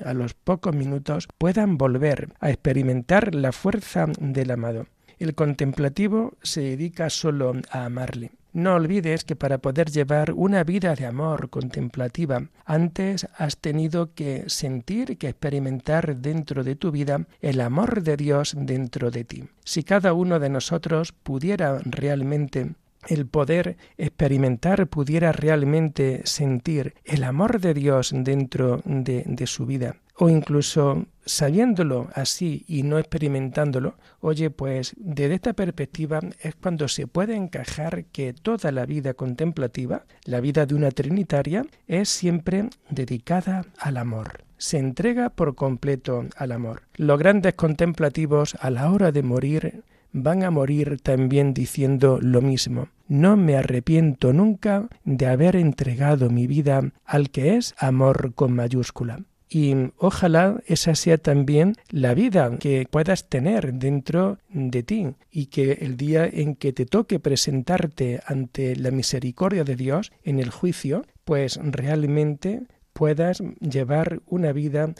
a 0.05 0.13
los 0.13 0.33
pocos 0.33 0.75
minutos 0.75 1.27
puedan 1.37 1.77
volver 1.77 2.29
a 2.39 2.49
experimentar 2.49 3.33
la 3.35 3.51
fuerza 3.51 4.07
del 4.19 4.51
amado. 4.51 4.87
El 5.19 5.35
contemplativo 5.35 6.37
se 6.41 6.61
dedica 6.61 7.09
solo 7.09 7.53
a 7.71 7.85
amarle. 7.85 8.31
No 8.51 8.73
olvides 8.73 9.25
que 9.25 9.35
para 9.35 9.59
poder 9.59 9.91
llevar 9.91 10.33
una 10.33 10.63
vida 10.63 10.95
de 10.95 11.05
amor 11.05 11.51
contemplativa, 11.51 12.47
antes 12.65 13.27
has 13.37 13.57
tenido 13.57 14.15
que 14.15 14.45
sentir, 14.47 15.19
que 15.19 15.29
experimentar 15.29 16.17
dentro 16.17 16.63
de 16.63 16.75
tu 16.75 16.91
vida 16.91 17.27
el 17.41 17.61
amor 17.61 18.01
de 18.01 18.17
Dios 18.17 18.55
dentro 18.57 19.11
de 19.11 19.23
ti. 19.23 19.43
Si 19.63 19.83
cada 19.83 20.13
uno 20.13 20.39
de 20.39 20.49
nosotros 20.49 21.11
pudiera 21.11 21.77
realmente 21.85 22.73
el 23.07 23.25
poder 23.27 23.77
experimentar, 23.97 24.87
pudiera 24.87 25.31
realmente 25.31 26.21
sentir 26.25 26.95
el 27.05 27.23
amor 27.23 27.59
de 27.59 27.73
Dios 27.73 28.11
dentro 28.13 28.81
de, 28.85 29.23
de, 29.25 29.47
su 29.47 29.65
vida, 29.65 29.95
o 30.15 30.29
incluso 30.29 31.05
sabiéndolo 31.25 32.09
así 32.13 32.65
y 32.67 32.83
no 32.83 32.99
experimentándolo, 32.99 33.95
oye, 34.19 34.49
pues 34.49 34.93
desde 34.97 35.35
esta 35.35 35.53
perspectiva 35.53 36.19
es 36.41 36.55
cuando 36.55 36.87
se 36.87 37.07
puede 37.07 37.35
encajar 37.35 38.05
que 38.05 38.33
toda 38.33 38.71
la 38.71 38.85
vida 38.85 39.13
contemplativa, 39.13 40.05
la 40.25 40.41
vida 40.41 40.65
de 40.65 40.75
una 40.75 40.91
trinitaria, 40.91 41.65
es 41.87 42.09
siempre 42.09 42.69
dedicada 42.89 43.65
al 43.79 43.97
amor 43.97 44.43
se 44.59 44.77
entrega 44.77 45.29
por 45.29 45.55
completo 45.55 46.25
al 46.35 46.51
amor. 46.51 46.83
Los 46.95 47.17
grandes 47.17 47.53
contemplativos 47.53 48.55
a 48.59 48.69
la 48.69 48.91
hora 48.91 49.11
de 49.13 49.23
morir 49.23 49.83
van 50.11 50.43
a 50.43 50.51
morir 50.51 50.99
también 51.01 51.53
diciendo 51.53 52.19
lo 52.21 52.41
mismo. 52.41 52.89
No 53.07 53.37
me 53.37 53.55
arrepiento 53.55 54.33
nunca 54.33 54.87
de 55.03 55.25
haber 55.25 55.55
entregado 55.55 56.29
mi 56.29 56.47
vida 56.47 56.91
al 57.05 57.29
que 57.31 57.55
es 57.55 57.73
amor 57.77 58.33
con 58.35 58.53
mayúscula. 58.53 59.19
Y 59.51 59.73
ojalá 59.97 60.61
esa 60.67 60.93
sea 60.93 61.17
también 61.17 61.75
la 61.89 62.13
vida 62.13 62.55
que 62.59 62.87
puedas 62.89 63.29
tener 63.29 63.73
dentro 63.73 64.37
de 64.49 64.83
ti 64.83 65.07
y 65.31 65.47
que 65.47 65.71
el 65.81 65.97
día 65.97 66.29
en 66.31 66.55
que 66.55 66.71
te 66.71 66.85
toque 66.85 67.19
presentarte 67.19 68.21
ante 68.27 68.75
la 68.75 68.91
misericordia 68.91 69.63
de 69.63 69.75
Dios 69.75 70.11
en 70.23 70.39
el 70.39 70.51
juicio, 70.51 71.03
pues 71.25 71.59
realmente 71.63 72.61
puedas 72.93 73.41
llevar 73.59 74.21
una 74.27 74.51
vida 74.51 74.93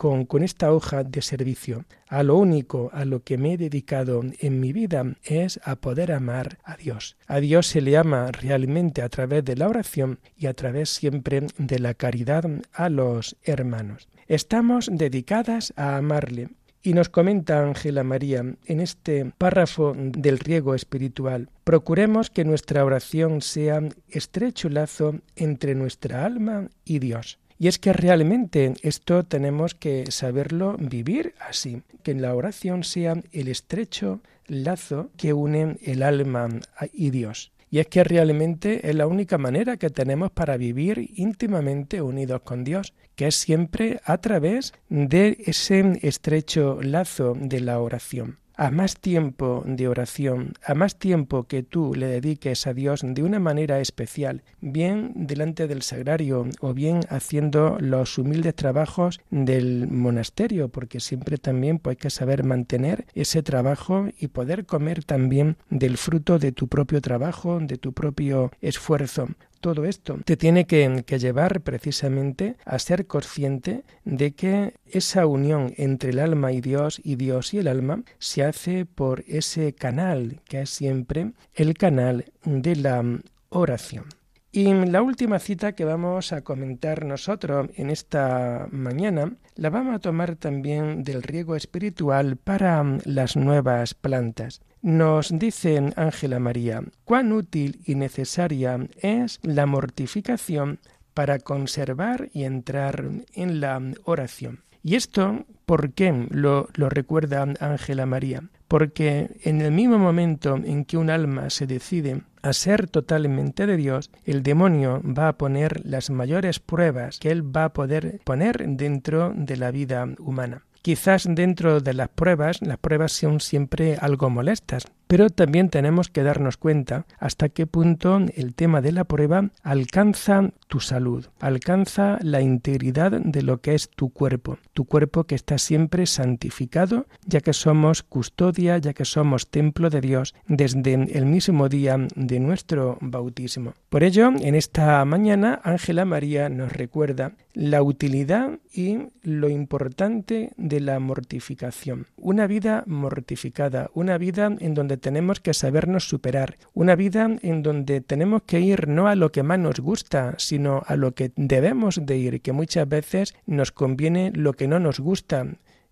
con, 0.00 0.42
esta 0.42 0.72
hoja 0.72 1.04
de 1.04 1.20
servicio. 1.20 1.84
A 2.08 2.22
lo 2.22 2.36
único 2.36 2.88
a 2.94 3.04
lo 3.04 3.22
que 3.22 3.36
me 3.36 3.52
he 3.52 3.58
dedicado 3.58 4.22
en 4.38 4.58
mi 4.58 4.72
vida 4.72 5.04
es 5.22 5.60
a 5.62 5.76
poder 5.76 6.10
amar 6.10 6.56
a 6.64 6.78
Dios. 6.78 7.18
A 7.26 7.38
Dios 7.38 7.66
se 7.66 7.82
le 7.82 7.98
ama 7.98 8.32
realmente 8.32 9.02
a 9.02 9.10
través 9.10 9.44
de 9.44 9.56
la 9.56 9.68
oración 9.68 10.18
y 10.38 10.46
a 10.46 10.54
través 10.54 10.88
siempre 10.88 11.46
de 11.58 11.78
la 11.78 11.92
caridad 11.92 12.46
a 12.72 12.88
los 12.88 13.36
hermanos. 13.42 14.08
Estamos 14.26 14.88
dedicadas 14.90 15.74
a 15.76 15.98
amarle. 15.98 16.48
Y 16.82 16.94
nos 16.94 17.10
comenta 17.10 17.62
Ángela 17.62 18.02
María 18.02 18.42
en 18.64 18.80
este 18.80 19.26
párrafo 19.36 19.92
del 19.94 20.38
riego 20.38 20.74
espiritual, 20.74 21.50
procuremos 21.62 22.30
que 22.30 22.46
nuestra 22.46 22.86
oración 22.86 23.42
sea 23.42 23.82
estrecho 24.08 24.70
lazo 24.70 25.16
entre 25.36 25.74
nuestra 25.74 26.24
alma 26.24 26.70
y 26.86 27.00
Dios. 27.00 27.39
Y 27.60 27.68
es 27.68 27.78
que 27.78 27.92
realmente 27.92 28.72
esto 28.80 29.22
tenemos 29.24 29.74
que 29.74 30.10
saberlo 30.10 30.78
vivir 30.78 31.34
así, 31.38 31.82
que 32.02 32.14
la 32.14 32.34
oración 32.34 32.84
sea 32.84 33.22
el 33.32 33.48
estrecho 33.48 34.20
lazo 34.46 35.10
que 35.18 35.34
une 35.34 35.76
el 35.82 36.02
alma 36.02 36.48
y 36.94 37.10
Dios. 37.10 37.52
Y 37.70 37.80
es 37.80 37.88
que 37.88 38.02
realmente 38.02 38.88
es 38.88 38.94
la 38.94 39.06
única 39.06 39.36
manera 39.36 39.76
que 39.76 39.90
tenemos 39.90 40.30
para 40.30 40.56
vivir 40.56 41.10
íntimamente 41.16 42.00
unidos 42.00 42.40
con 42.44 42.64
Dios, 42.64 42.94
que 43.14 43.26
es 43.26 43.34
siempre 43.34 44.00
a 44.06 44.16
través 44.16 44.72
de 44.88 45.36
ese 45.44 45.98
estrecho 46.00 46.78
lazo 46.80 47.36
de 47.38 47.60
la 47.60 47.78
oración 47.78 48.38
a 48.60 48.70
más 48.70 48.96
tiempo 48.96 49.62
de 49.64 49.88
oración, 49.88 50.52
a 50.62 50.74
más 50.74 50.98
tiempo 50.98 51.44
que 51.44 51.62
tú 51.62 51.94
le 51.94 52.04
dediques 52.04 52.66
a 52.66 52.74
Dios 52.74 53.00
de 53.02 53.22
una 53.22 53.40
manera 53.40 53.80
especial, 53.80 54.42
bien 54.60 55.12
delante 55.14 55.66
del 55.66 55.80
sagrario 55.80 56.46
o 56.60 56.74
bien 56.74 57.00
haciendo 57.08 57.78
los 57.80 58.18
humildes 58.18 58.54
trabajos 58.54 59.18
del 59.30 59.88
monasterio, 59.88 60.68
porque 60.68 61.00
siempre 61.00 61.38
también 61.38 61.78
pues, 61.78 61.94
hay 61.94 61.96
que 62.02 62.10
saber 62.10 62.44
mantener 62.44 63.06
ese 63.14 63.42
trabajo 63.42 64.08
y 64.18 64.28
poder 64.28 64.66
comer 64.66 65.04
también 65.04 65.56
del 65.70 65.96
fruto 65.96 66.38
de 66.38 66.52
tu 66.52 66.68
propio 66.68 67.00
trabajo, 67.00 67.60
de 67.62 67.78
tu 67.78 67.94
propio 67.94 68.50
esfuerzo 68.60 69.28
todo 69.60 69.84
esto 69.84 70.18
te 70.24 70.36
tiene 70.36 70.66
que, 70.66 71.04
llevar 71.18 71.60
precisamente 71.60 72.56
a 72.64 72.78
ser 72.78 73.06
consciente 73.06 73.84
de 74.04 74.32
que 74.32 74.74
esa 74.86 75.26
unión 75.26 75.74
entre 75.76 76.10
el 76.10 76.18
alma 76.18 76.52
y 76.52 76.60
Dios 76.60 77.00
y 77.04 77.16
Dios 77.16 77.52
y 77.54 77.58
el 77.58 77.68
alma 77.68 78.02
se 78.18 78.42
hace 78.42 78.86
por 78.86 79.22
ese 79.26 79.74
canal 79.74 80.40
que 80.48 80.62
es 80.62 80.70
siempre 80.70 81.32
el 81.54 81.74
canal 81.74 82.24
de 82.44 82.76
la 82.76 83.04
oración. 83.50 84.19
Y 84.52 84.74
la 84.74 85.00
última 85.00 85.38
cita 85.38 85.76
que 85.76 85.84
vamos 85.84 86.32
a 86.32 86.42
comentar 86.42 87.04
nosotros 87.04 87.70
en 87.76 87.88
esta 87.88 88.66
mañana 88.72 89.34
la 89.54 89.70
vamos 89.70 89.94
a 89.94 90.00
tomar 90.00 90.34
también 90.34 91.04
del 91.04 91.22
riego 91.22 91.54
espiritual 91.54 92.36
para 92.36 92.84
las 93.04 93.36
nuevas 93.36 93.94
plantas. 93.94 94.60
Nos 94.82 95.30
dice 95.38 95.92
Ángela 95.94 96.40
María, 96.40 96.82
cuán 97.04 97.30
útil 97.30 97.80
y 97.86 97.94
necesaria 97.94 98.88
es 99.00 99.38
la 99.44 99.66
mortificación 99.66 100.80
para 101.14 101.38
conservar 101.38 102.28
y 102.32 102.42
entrar 102.42 103.04
en 103.34 103.60
la 103.60 103.80
oración. 104.02 104.64
Y 104.82 104.96
esto, 104.96 105.44
¿por 105.64 105.92
qué 105.92 106.26
lo, 106.30 106.68
lo 106.74 106.88
recuerda 106.88 107.46
Ángela 107.60 108.06
María? 108.06 108.42
Porque 108.70 109.40
en 109.42 109.60
el 109.62 109.72
mismo 109.72 109.98
momento 109.98 110.54
en 110.54 110.84
que 110.84 110.96
un 110.96 111.10
alma 111.10 111.50
se 111.50 111.66
decide 111.66 112.22
a 112.40 112.52
ser 112.52 112.88
totalmente 112.88 113.66
de 113.66 113.76
Dios, 113.76 114.12
el 114.24 114.44
demonio 114.44 115.02
va 115.02 115.26
a 115.26 115.36
poner 115.36 115.84
las 115.84 116.08
mayores 116.08 116.60
pruebas 116.60 117.18
que 117.18 117.32
él 117.32 117.42
va 117.44 117.64
a 117.64 117.72
poder 117.72 118.20
poner 118.22 118.64
dentro 118.64 119.32
de 119.34 119.56
la 119.56 119.72
vida 119.72 120.06
humana. 120.20 120.62
Quizás 120.82 121.26
dentro 121.28 121.80
de 121.80 121.92
las 121.92 122.08
pruebas, 122.08 122.62
las 122.62 122.78
pruebas 122.78 123.12
son 123.12 123.40
siempre 123.40 123.96
algo 124.00 124.30
molestas, 124.30 124.86
pero 125.10 125.28
también 125.28 125.70
tenemos 125.70 126.08
que 126.08 126.22
darnos 126.22 126.56
cuenta 126.56 127.04
hasta 127.18 127.48
qué 127.48 127.66
punto 127.66 128.20
el 128.36 128.54
tema 128.54 128.80
de 128.80 128.92
la 128.92 129.02
prueba 129.02 129.50
alcanza 129.64 130.52
tu 130.68 130.78
salud, 130.78 131.26
alcanza 131.40 132.18
la 132.22 132.40
integridad 132.42 133.10
de 133.10 133.42
lo 133.42 133.60
que 133.60 133.74
es 133.74 133.90
tu 133.90 134.10
cuerpo, 134.10 134.58
tu 134.72 134.84
cuerpo 134.84 135.24
que 135.24 135.34
está 135.34 135.58
siempre 135.58 136.06
santificado, 136.06 137.06
ya 137.26 137.40
que 137.40 137.52
somos 137.52 138.04
custodia, 138.04 138.78
ya 138.78 138.94
que 138.94 139.04
somos 139.04 139.50
templo 139.50 139.90
de 139.90 140.00
Dios 140.00 140.36
desde 140.46 140.94
el 140.94 141.26
mismo 141.26 141.68
día 141.68 141.98
de 142.14 142.38
nuestro 142.38 142.96
bautismo. 143.00 143.74
Por 143.88 144.04
ello, 144.04 144.30
en 144.40 144.54
esta 144.54 145.04
mañana, 145.04 145.60
Ángela 145.64 146.04
María 146.04 146.48
nos 146.48 146.72
recuerda 146.72 147.32
la 147.52 147.82
utilidad 147.82 148.58
y 148.72 148.98
lo 149.22 149.48
importante 149.48 150.52
de 150.56 150.80
la 150.80 150.98
mortificación. 151.00 152.06
Una 152.16 152.46
vida 152.46 152.84
mortificada, 152.86 153.90
una 153.94 154.18
vida 154.18 154.54
en 154.58 154.74
donde 154.74 154.96
tenemos 154.96 155.40
que 155.40 155.54
sabernos 155.54 156.08
superar, 156.08 156.56
una 156.74 156.94
vida 156.94 157.28
en 157.42 157.62
donde 157.62 158.00
tenemos 158.00 158.42
que 158.42 158.60
ir 158.60 158.88
no 158.88 159.08
a 159.08 159.14
lo 159.14 159.32
que 159.32 159.42
más 159.42 159.58
nos 159.58 159.80
gusta, 159.80 160.34
sino 160.38 160.82
a 160.86 160.96
lo 160.96 161.12
que 161.12 161.32
debemos 161.36 162.00
de 162.04 162.16
ir, 162.16 162.40
que 162.40 162.52
muchas 162.52 162.88
veces 162.88 163.34
nos 163.46 163.72
conviene 163.72 164.32
lo 164.34 164.52
que 164.52 164.68
no 164.68 164.78
nos 164.78 165.00
gusta 165.00 165.46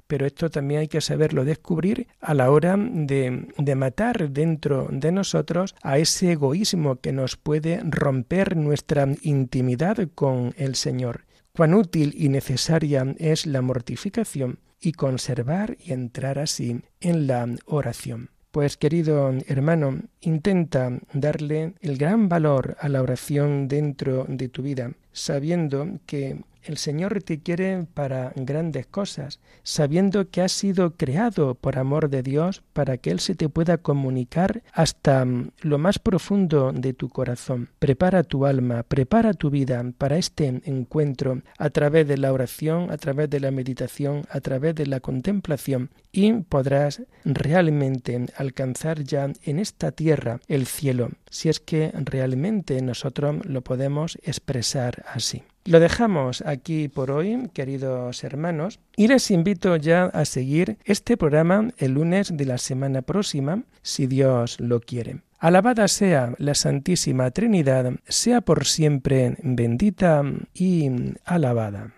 pero 0.08 0.26
esto 0.26 0.50
también 0.50 0.80
hay 0.80 0.88
que 0.88 1.02
saberlo 1.02 1.44
descubrir 1.44 2.08
a 2.20 2.32
la 2.32 2.50
hora 2.50 2.76
de, 2.78 3.46
de, 3.58 3.74
matar 3.74 4.30
dentro 4.30 4.88
de 4.90 5.12
nosotros 5.12 5.76
a 5.82 5.98
ese 5.98 6.32
egoísmo 6.32 6.96
que 6.96 7.12
nos 7.12 7.36
puede 7.36 7.80
romper 7.84 8.56
nuestra 8.56 9.06
intimidad 9.20 10.08
con 10.14 10.54
el 10.56 10.76
Señor. 10.76 11.27
Cuán 11.58 11.74
útil 11.74 12.14
y 12.16 12.28
necesaria 12.28 13.16
es 13.18 13.44
la 13.44 13.62
mortificación 13.62 14.60
y 14.80 14.92
conservar 14.92 15.76
y 15.84 15.92
entrar 15.92 16.38
así 16.38 16.82
en 17.00 17.26
la 17.26 17.48
oración. 17.66 18.30
Pues 18.52 18.76
querido 18.76 19.32
hermano, 19.48 20.02
intenta 20.20 21.00
darle 21.12 21.74
el 21.80 21.98
gran 21.98 22.28
valor 22.28 22.76
a 22.78 22.88
la 22.88 23.02
oración 23.02 23.66
dentro 23.66 24.24
de 24.28 24.48
tu 24.48 24.62
vida, 24.62 24.92
sabiendo 25.10 25.98
que 26.06 26.44
el 26.68 26.76
Señor 26.76 27.22
te 27.22 27.40
quiere 27.40 27.86
para 27.94 28.32
grandes 28.36 28.86
cosas, 28.86 29.40
sabiendo 29.62 30.28
que 30.28 30.42
has 30.42 30.52
sido 30.52 30.96
creado 30.96 31.54
por 31.54 31.78
amor 31.78 32.10
de 32.10 32.22
Dios 32.22 32.62
para 32.74 32.98
que 32.98 33.10
Él 33.10 33.20
se 33.20 33.34
te 33.34 33.48
pueda 33.48 33.78
comunicar 33.78 34.62
hasta 34.72 35.24
mm, 35.24 35.52
lo 35.62 35.78
más 35.78 35.98
profundo 35.98 36.72
de 36.72 36.92
tu 36.92 37.08
corazón. 37.08 37.70
Prepara 37.78 38.22
tu 38.22 38.44
alma, 38.44 38.82
prepara 38.82 39.32
tu 39.32 39.48
vida 39.48 39.82
para 39.96 40.18
este 40.18 40.60
encuentro 40.64 41.40
a 41.56 41.70
través 41.70 42.06
de 42.06 42.18
la 42.18 42.32
oración, 42.32 42.90
a 42.90 42.98
través 42.98 43.30
de 43.30 43.40
la 43.40 43.50
meditación, 43.50 44.24
a 44.30 44.40
través 44.40 44.74
de 44.74 44.86
la 44.86 45.00
contemplación 45.00 45.90
y 46.12 46.32
podrás 46.32 47.02
realmente 47.24 48.26
alcanzar 48.36 49.02
ya 49.04 49.30
en 49.42 49.58
esta 49.58 49.92
tierra 49.92 50.40
el 50.48 50.66
cielo, 50.66 51.10
si 51.30 51.48
es 51.48 51.60
que 51.60 51.92
realmente 51.94 52.80
nosotros 52.82 53.44
lo 53.44 53.62
podemos 53.62 54.18
expresar 54.22 55.04
así. 55.06 55.42
Lo 55.64 55.80
dejamos 55.80 56.42
aquí 56.46 56.88
por 56.88 57.10
hoy, 57.10 57.50
queridos 57.52 58.24
hermanos, 58.24 58.80
y 58.96 59.08
les 59.08 59.30
invito 59.30 59.76
ya 59.76 60.04
a 60.04 60.24
seguir 60.24 60.78
este 60.84 61.16
programa 61.18 61.68
el 61.76 61.92
lunes 61.92 62.34
de 62.34 62.46
la 62.46 62.56
semana 62.56 63.02
próxima, 63.02 63.64
si 63.82 64.06
Dios 64.06 64.58
lo 64.60 64.80
quiere. 64.80 65.20
Alabada 65.38 65.86
sea 65.86 66.34
la 66.38 66.54
Santísima 66.54 67.30
Trinidad, 67.30 67.92
sea 68.08 68.40
por 68.40 68.64
siempre 68.64 69.36
bendita 69.42 70.22
y 70.54 70.90
alabada. 71.24 71.92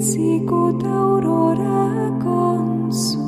Sicut 0.00 0.84
aurora 0.86 2.12
consum. 2.22 3.27